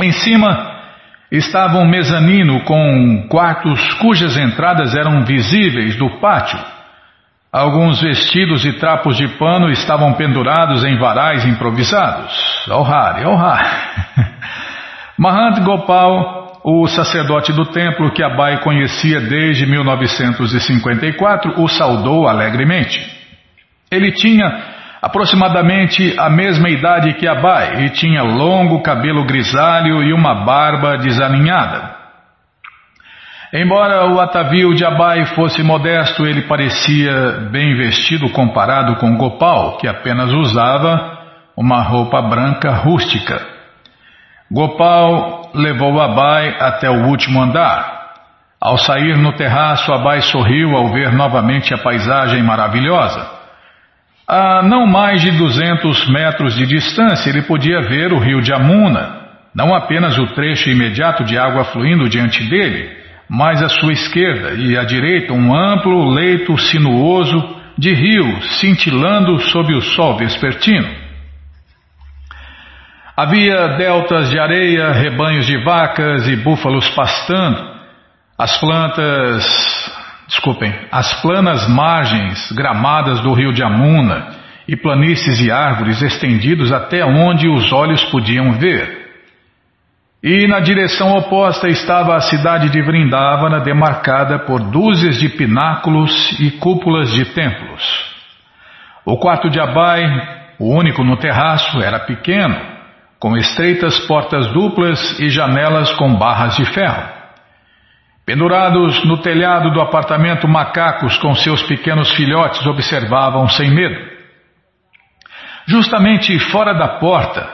[0.00, 0.72] Em cima
[1.32, 6.60] estava um mezanino com quartos cujas entradas eram visíveis do pátio.
[7.52, 12.32] Alguns vestidos e trapos de pano estavam pendurados em varais improvisados.
[12.68, 14.33] Oh, Hari, oh.
[15.16, 23.00] Mahant Gopal, o sacerdote do templo que Abai conhecia desde 1954, o saudou alegremente.
[23.90, 30.44] Ele tinha aproximadamente a mesma idade que Abai e tinha longo cabelo grisalho e uma
[30.44, 31.94] barba desalinhada.
[33.52, 39.86] Embora o atavio de Abai fosse modesto, ele parecia bem vestido comparado com Gopal, que
[39.86, 41.20] apenas usava
[41.56, 43.53] uma roupa branca rústica.
[44.50, 47.94] Gopal levou Abai até o último andar.
[48.60, 53.26] Ao sair no terraço, Abai sorriu ao ver novamente a paisagem maravilhosa.
[54.28, 59.22] A não mais de 200 metros de distância, ele podia ver o rio Jamuna.
[59.54, 62.90] não apenas o trecho imediato de água fluindo diante dele,
[63.28, 67.38] mas à sua esquerda e à direita um amplo leito sinuoso
[67.78, 71.03] de rio cintilando sob o sol vespertino.
[73.16, 77.72] Havia deltas de areia, rebanhos de vacas e búfalos pastando.
[78.36, 79.92] As plantas,
[80.26, 84.30] desculpem, as planas margens gramadas do rio de Amuna
[84.66, 89.04] e planícies e árvores estendidos até onde os olhos podiam ver.
[90.20, 96.50] E na direção oposta estava a cidade de Vrindavana, demarcada por dúzias de pináculos e
[96.50, 98.12] cúpulas de templos.
[99.04, 100.02] O quarto de Abai,
[100.58, 102.73] o único no terraço, era pequeno,
[103.24, 107.08] com estreitas portas duplas e janelas com barras de ferro.
[108.26, 113.98] Pendurados no telhado do apartamento, macacos com seus pequenos filhotes observavam sem medo.
[115.66, 117.48] Justamente fora da porta,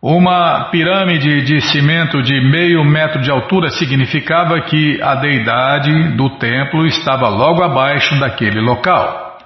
[0.00, 6.86] uma pirâmide de cimento de meio metro de altura significava que a deidade do templo
[6.86, 9.36] estava logo abaixo daquele local.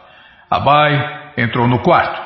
[0.49, 2.26] Abai entrou no quarto.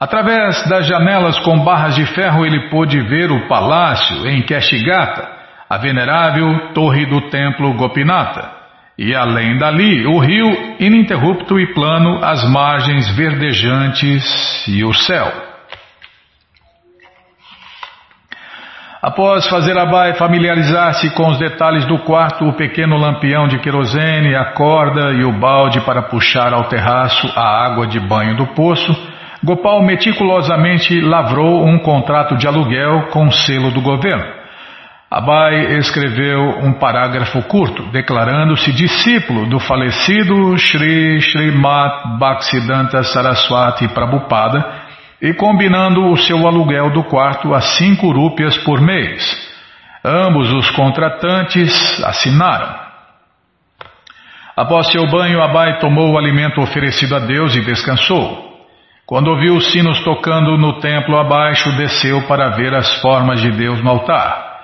[0.00, 5.28] Através das janelas com barras de ferro ele pôde ver o palácio em Keshigata,
[5.68, 8.50] a venerável torre do templo Gopinata.
[8.96, 10.48] E além dali, o rio
[10.80, 15.30] ininterrupto e plano, as margens verdejantes e o céu.
[19.02, 24.34] Após fazer a baia familiarizar-se com os detalhes do quarto, o pequeno lampião de querosene,
[24.34, 29.09] a corda e o balde para puxar ao terraço a água de banho do poço,
[29.42, 34.40] Gopal meticulosamente lavrou um contrato de aluguel com selo do governo.
[35.10, 44.64] Abai escreveu um parágrafo curto, declarando-se discípulo do falecido Sri Srimat Bhaktisiddhanta Saraswati Prabhupada
[45.20, 49.50] e combinando o seu aluguel do quarto a cinco rúpias por mês.
[50.04, 52.78] Ambos os contratantes assinaram.
[54.56, 58.49] Após seu banho, Abai tomou o alimento oferecido a Deus e descansou.
[59.10, 63.82] Quando ouviu os sinos tocando no templo abaixo, desceu para ver as formas de Deus
[63.82, 64.60] no altar.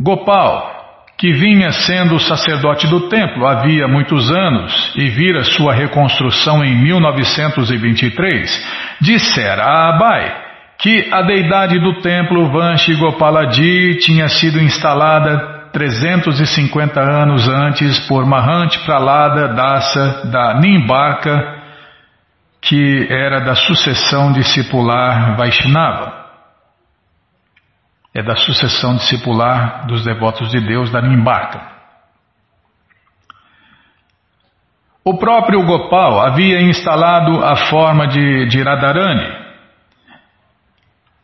[0.00, 6.74] Gopal, que vinha sendo sacerdote do templo havia muitos anos e vira sua reconstrução em
[6.82, 8.66] 1923,
[9.00, 10.34] dissera a Abai
[10.80, 18.76] que a deidade do templo Vanshi Gopaladi tinha sido instalada 350 anos antes por Mahant
[18.84, 21.55] Pralada Dasa da Nimbarka,
[22.68, 26.26] que era da sucessão discipular Vaishnava
[28.12, 31.60] é da sucessão discipular dos devotos de Deus da Nimbarka.
[35.04, 39.46] O próprio Gopal havia instalado a forma de, de Radharani.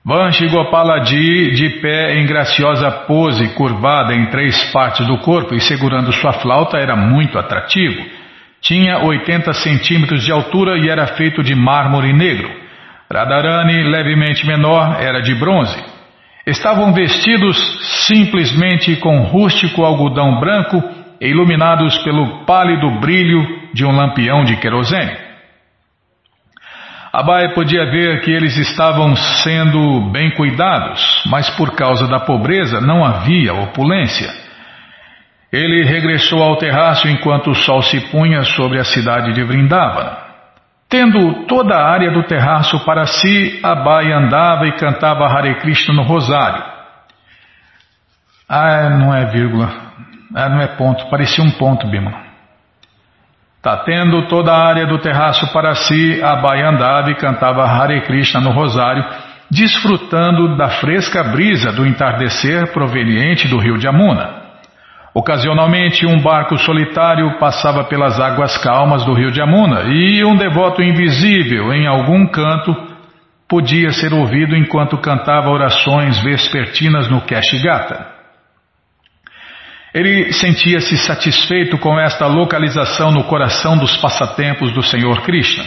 [0.04, 6.12] Vanshi Gopaladi, de pé em graciosa pose, curvada em três partes do corpo e segurando
[6.12, 8.21] sua flauta, era muito atrativo.
[8.62, 12.48] Tinha 80 centímetros de altura e era feito de mármore negro.
[13.12, 15.76] Radharani, levemente menor, era de bronze.
[16.46, 17.56] Estavam vestidos
[18.06, 20.80] simplesmente com rústico algodão branco
[21.20, 23.44] e iluminados pelo pálido brilho
[23.74, 25.16] de um lampião de querosene.
[27.12, 33.04] Abai podia ver que eles estavam sendo bem cuidados, mas por causa da pobreza não
[33.04, 34.30] havia opulência.
[35.52, 40.16] Ele regressou ao terraço enquanto o sol se punha sobre a cidade de Vrindavana.
[40.88, 46.02] Tendo toda a área do terraço para si, Abai andava e cantava Hare Krishna no
[46.02, 46.64] rosário.
[48.48, 49.70] Ah, não é vírgula.
[50.34, 51.08] Ah, não é ponto.
[51.10, 52.12] Parecia um ponto, Bima.
[53.62, 58.40] Tá tendo toda a área do terraço para si, Abai andava e cantava Hare Krishna
[58.40, 59.04] no rosário,
[59.50, 64.41] desfrutando da fresca brisa do entardecer proveniente do rio de Amuna.
[65.14, 70.82] Ocasionalmente, um barco solitário passava pelas águas calmas do rio de Amuna e um devoto
[70.82, 72.74] invisível em algum canto
[73.46, 78.06] podia ser ouvido enquanto cantava orações vespertinas no Keshigata.
[79.92, 85.64] Ele sentia-se satisfeito com esta localização no coração dos passatempos do Senhor Krishna.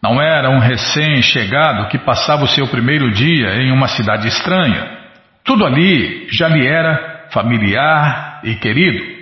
[0.00, 4.98] Não era um recém-chegado que passava o seu primeiro dia em uma cidade estranha.
[5.42, 9.20] Tudo ali já lhe era familiar e querido.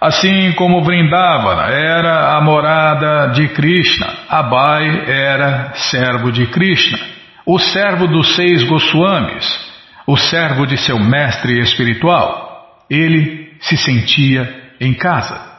[0.00, 6.98] Assim como Vrindavana era a morada de Krishna, Abai era servo de Krishna,
[7.46, 9.72] o servo dos seis Goswamis,
[10.06, 12.82] o servo de seu mestre espiritual.
[12.90, 15.52] Ele se sentia em casa.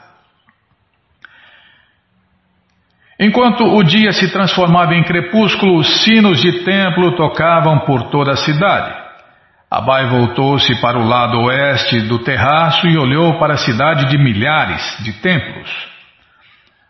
[3.18, 9.03] Enquanto o dia se transformava em crepúsculo, sinos de templo tocavam por toda a cidade.
[9.74, 15.00] Abai voltou-se para o lado oeste do terraço e olhou para a cidade de milhares
[15.04, 15.68] de templos.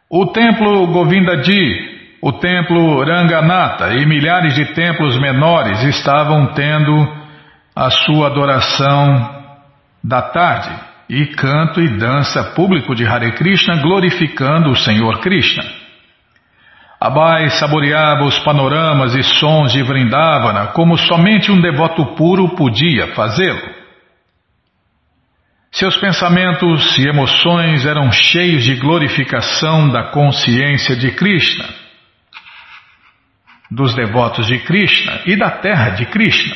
[0.10, 6.94] O templo Govindadi, o templo Ranganatha e milhares de templos menores estavam tendo
[7.74, 9.34] a sua adoração
[10.04, 10.78] da tarde
[11.10, 15.83] e canto e dança público de Hare Krishna glorificando o Senhor Krishna.
[17.04, 23.60] Abai saboreava os panoramas e sons de Vrindavana como somente um devoto puro podia fazê-lo.
[25.70, 31.66] Seus pensamentos e emoções eram cheios de glorificação da consciência de Krishna,
[33.70, 36.56] dos devotos de Krishna e da terra de Krishna.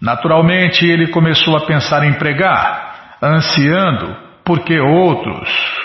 [0.00, 5.83] Naturalmente, ele começou a pensar em pregar, ansiando porque outros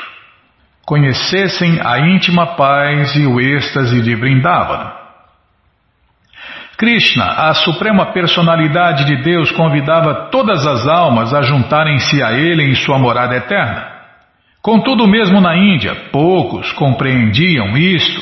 [0.90, 4.92] conhecessem a íntima paz e o êxtase de Vrindavana.
[6.80, 12.74] Krishna, a suprema personalidade de Deus, convidava todas as almas a juntarem-se a ele em
[12.74, 13.86] sua morada eterna.
[14.64, 18.22] Contudo, mesmo na Índia, poucos compreendiam isto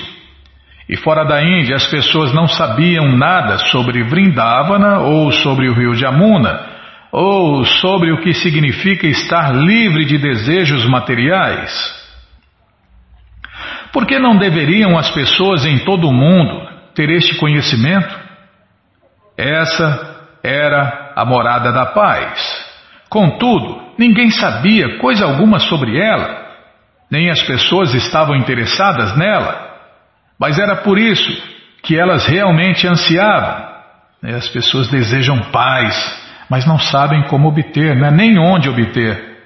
[0.90, 5.94] e fora da Índia, as pessoas não sabiam nada sobre Vrindavana ou sobre o rio
[5.94, 6.66] Jamuna,
[7.14, 11.97] ou sobre o que significa estar livre de desejos materiais.
[13.98, 18.16] Por que não deveriam as pessoas em todo o mundo ter este conhecimento?
[19.36, 22.40] Essa era a morada da paz.
[23.10, 26.46] Contudo, ninguém sabia coisa alguma sobre ela,
[27.10, 29.68] nem as pessoas estavam interessadas nela.
[30.40, 31.32] Mas era por isso
[31.82, 33.66] que elas realmente ansiavam.
[34.24, 38.12] As pessoas desejam paz, mas não sabem como obter, né?
[38.12, 39.40] nem onde obter.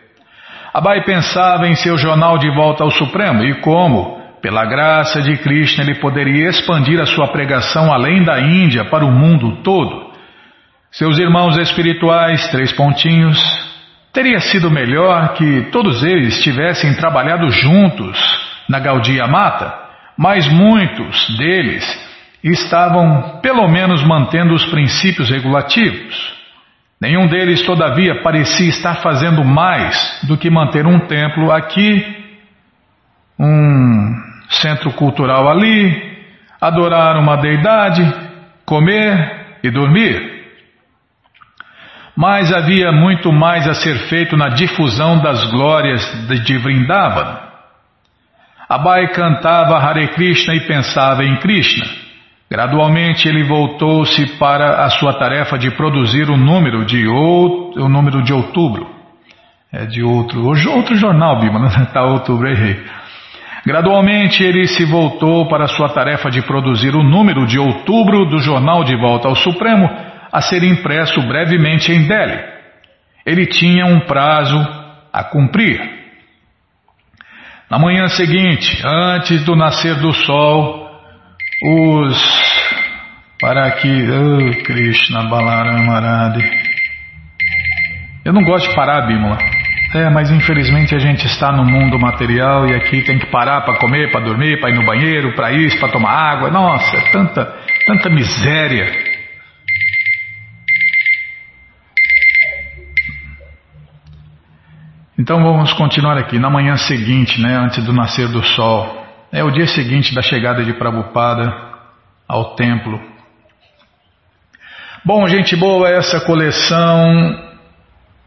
[0.73, 5.83] Abai pensava em seu jornal de volta ao Supremo e como, pela graça de Krishna,
[5.83, 10.11] ele poderia expandir a sua pregação além da Índia para o mundo todo.
[10.91, 13.39] Seus irmãos espirituais, três pontinhos,
[14.11, 18.17] teria sido melhor que todos eles tivessem trabalhado juntos
[18.67, 19.81] na Gaudia Mata
[20.21, 21.83] mas muitos deles
[22.43, 26.39] estavam pelo menos mantendo os princípios regulativos.
[27.01, 32.05] Nenhum deles, todavia, parecia estar fazendo mais do que manter um templo aqui,
[33.39, 36.11] um centro cultural ali,
[36.59, 38.03] adorar uma deidade,
[38.65, 40.31] comer e dormir.
[42.15, 46.01] Mas havia muito mais a ser feito na difusão das glórias
[46.43, 47.39] de Vrindavan.
[48.67, 51.85] Abai cantava Hare Krishna e pensava em Krishna.
[52.49, 58.33] Gradualmente ele voltou-se para a sua tarefa de produzir o número de, o número de
[58.33, 58.89] outubro.
[59.71, 62.83] É de outro, outro jornal, Bima, está outubro, errei.
[63.65, 68.83] Gradualmente ele se voltou para sua tarefa de produzir o número de outubro do jornal
[68.83, 69.87] De Volta ao Supremo
[70.31, 72.39] a ser impresso brevemente em Delhi.
[73.25, 74.57] Ele tinha um prazo
[75.13, 75.79] a cumprir.
[77.69, 80.89] Na manhã seguinte, antes do nascer do sol,
[81.63, 82.51] os.
[83.39, 83.87] Para que.
[83.87, 86.49] Oh, Krishna Balaramarade.
[88.25, 89.37] Eu não gosto de parar, Bímola.
[89.93, 93.77] É, mas infelizmente a gente está no mundo material e aqui tem que parar para
[93.77, 96.49] comer, para dormir, para ir no banheiro, para isso, para tomar água.
[96.49, 97.45] Nossa, é tanta,
[97.85, 99.11] tanta miséria.
[105.19, 106.39] Então vamos continuar aqui.
[106.39, 110.63] Na manhã seguinte, né, antes do nascer do sol, é o dia seguinte da chegada
[110.63, 111.53] de Prabhupada
[112.29, 112.97] ao templo.
[115.03, 117.50] Bom, gente boa, essa coleção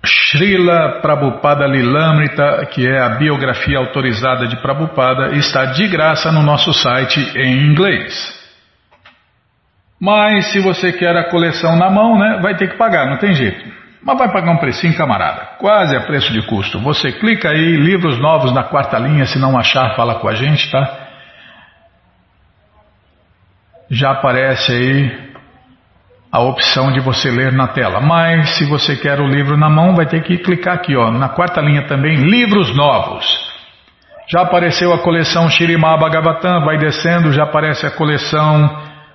[0.04, 6.72] Srila Prabhupada Lilamrita, que é a biografia autorizada de Prabhupada, está de graça no nosso
[6.72, 8.42] site em inglês.
[10.00, 13.34] Mas se você quer a coleção na mão, né, vai ter que pagar, não tem
[13.34, 13.72] jeito.
[14.02, 15.56] Mas vai pagar um precinho, camarada.
[15.58, 16.78] Quase a preço de custo.
[16.80, 20.70] Você clica aí, livros novos na quarta linha, se não achar, fala com a gente,
[20.70, 20.98] tá?
[23.90, 25.33] Já aparece aí
[26.34, 28.00] a opção de você ler na tela.
[28.00, 31.28] Mas se você quer o livro na mão, vai ter que clicar aqui, ó, na
[31.28, 33.24] quarta linha também, livros novos.
[34.28, 38.68] Já apareceu a coleção Shirimá Bhagavatam, vai descendo, já aparece a coleção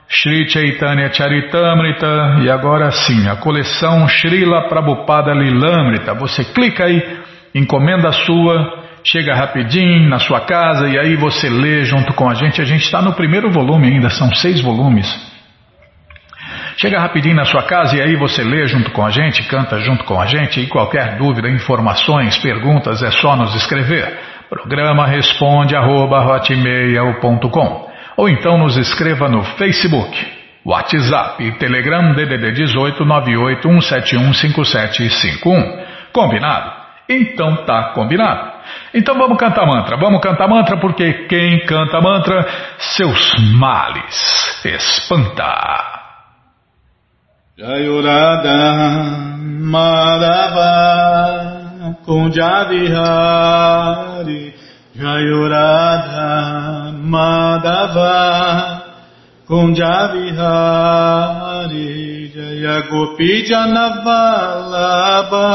[0.08, 6.14] Shri Chaitanya Charitamrita e agora sim, a coleção Srila Prabhupada Lilamrita.
[6.14, 7.04] Você clica aí,
[7.54, 12.62] encomenda sua, chega rapidinho na sua casa e aí você lê junto com a gente.
[12.62, 15.29] A gente está no primeiro volume ainda, são seis volumes.
[16.82, 20.06] Chega rapidinho na sua casa e aí você lê junto com a gente, canta junto
[20.06, 20.62] com a gente.
[20.62, 24.18] E qualquer dúvida, informações, perguntas, é só nos escrever.
[24.50, 26.42] Programa responde arroba,
[28.16, 30.40] ou então nos escreva no Facebook.
[30.66, 35.84] WhatsApp e Telegram DDD 18 981715751.
[36.14, 36.72] Combinado?
[37.10, 38.54] Então tá combinado.
[38.94, 39.98] Então vamos cantar mantra.
[39.98, 45.89] Vamos cantar mantra porque quem canta mantra, seus males espanta.
[47.60, 48.56] Jayurada
[49.74, 50.72] Madhava
[52.08, 54.44] Kunjavihari.
[54.96, 56.32] Jayurada
[57.04, 58.16] Madhava
[59.46, 62.32] Kunjavihari.
[62.34, 65.48] Jaya Gopi Janavalabha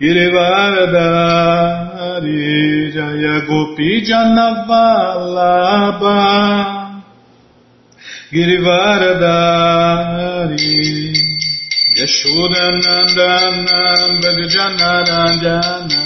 [0.00, 6.89] Girivaradari Jaya Gopi Janavalabha
[8.32, 10.78] Girivaradari
[11.98, 13.78] Yashodanandana
[14.22, 16.00] Bhajanaranjana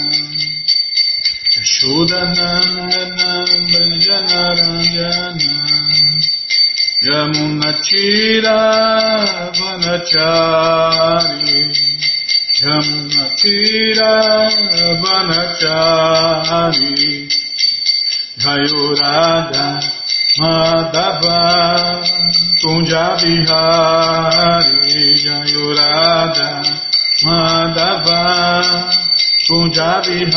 [1.55, 3.29] Yashodanandana
[3.71, 5.53] Bhajanaranjana
[7.07, 8.57] Yamunachira
[9.59, 11.57] Vanachari
[12.63, 14.11] Yamunachira
[15.03, 16.99] Vanachari
[18.41, 19.67] Dhayo Radha
[20.37, 21.39] Madhava
[22.61, 23.45] Punjabihari
[25.23, 26.49] Jayurada.
[27.23, 28.21] Madhava
[29.47, 30.35] Punjabihari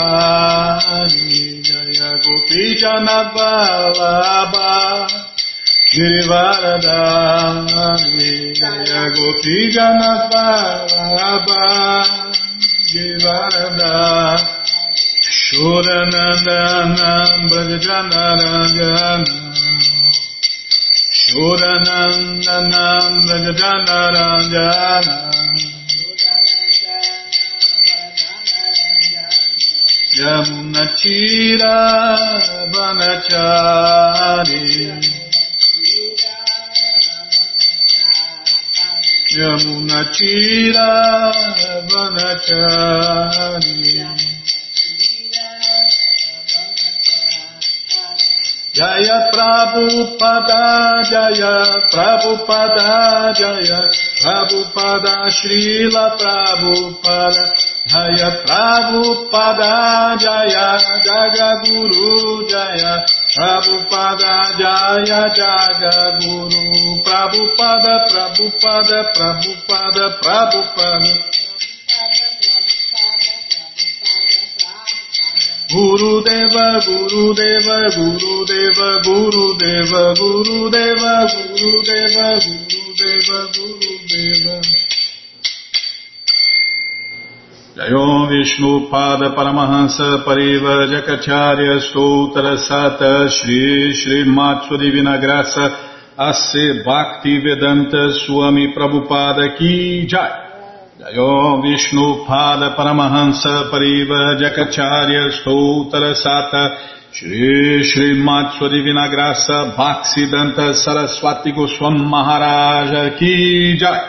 [1.66, 4.70] Jayagopi Janabhalabha
[5.90, 11.66] Girivaradari Jayagopi Janabhalabha
[12.86, 14.46] Girivaradari
[15.28, 17.12] Shuranandana
[17.50, 19.47] Bhajanarangana
[21.36, 25.16] Udanam Nanam Bhagadamarangana
[30.16, 31.76] Yamunachira
[32.72, 34.64] Vanachari
[39.36, 40.88] Yamunachira
[41.90, 43.97] Vanachari.
[48.78, 53.80] Jaya Prabhupada Jaya Prabhupada Jaya
[54.22, 57.42] Prabhupada Srila Prabhupada
[57.90, 59.74] Jaya Prabhupada
[60.22, 63.02] Jaya Jagaguru Jaya
[63.34, 71.27] Prabhupada Jaya Jaga Guru Prabhupada Prabhupada Prabhupada Prabhupada
[75.70, 81.26] Guru Deva Guru Deva Guru Deva Guru Deva
[87.76, 95.76] Jayo Vishnu Pada Paramahansa Pariva Jakacharya Stoutra Sata Shri Shri Matsu Divina Graça
[96.16, 100.47] Ase Bhakti Vedanta Swami Prabhupada Ki Jai
[100.98, 106.76] Jayo Vishnu Pada Paramahansa Pariva Jakacharya Stoutra Sata
[107.12, 109.72] Shri Shri Matsu Divina Graça
[110.74, 114.00] Saraswati Goswam Maharaja Ki Jai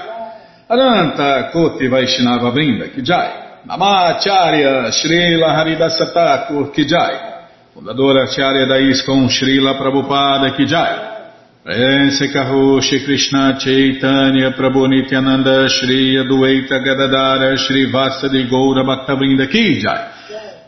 [0.68, 7.20] Ananta Koti Vaishnava Brinda Ki Jai Namacharya Srila Haridasa Thakur Kijai,
[7.72, 10.56] fundadora Acharya da ISKCON Srila Prabhupada
[11.62, 12.32] Prense
[12.82, 20.08] Shri Krishna Chaitanya Prabhu Nityananda Shri Adwaita Gadadara Shri Vasadi Goura Bhaktavinda Kijai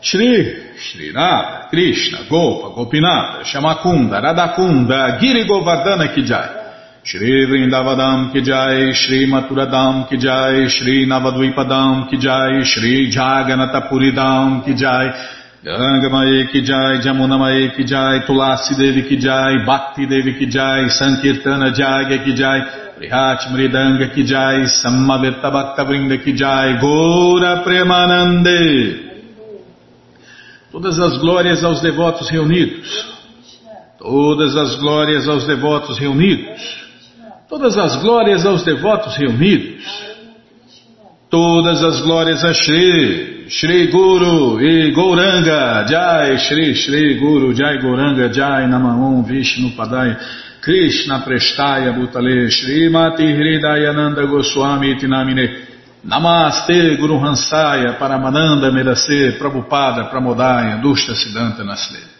[0.00, 9.26] Shri Shri Nada, Krishna Gopa Gopinata Shamakunda Radakunda Kunda, Govardhana Kijai Shri Vrindavadam Kijai Shri
[9.26, 15.41] Maturadam Kijai Shri Navadvipadam Kijai Shri Jaganatapuridam Kijai
[16.66, 22.34] jai, Jamunamaye ki jai, Tulasi Devi ki jai, Bhakti Devi ki jai, Sankirtana Jagya ki
[22.34, 22.60] jai,
[22.98, 29.12] Prihat Mridanga ki jai, Samaveta Bhakta Vrinda ki jai, Gora Premanande.
[30.72, 32.88] Todas as glórias aos devotos reunidos.
[34.00, 36.60] Todas as glórias aos devotos reunidos.
[37.48, 40.11] Todas as glórias aos devotos reunidos.
[41.32, 48.28] Todas as glórias a Shri, Shri Guru e Gouranga, Jai, Shri, Shri Guru, Jai Gouranga,
[48.28, 50.18] Jai Namaon, Vishnu Padaya,
[50.60, 55.68] Krishna Prestaya Bhutale, Shri Mati Hridayananda Goswami Tinamine,
[56.04, 62.11] Namaste Guru Hansaya, Paramananda Medase, Prabhupada, Pramodaya, Dushta Siddhanta Nasle.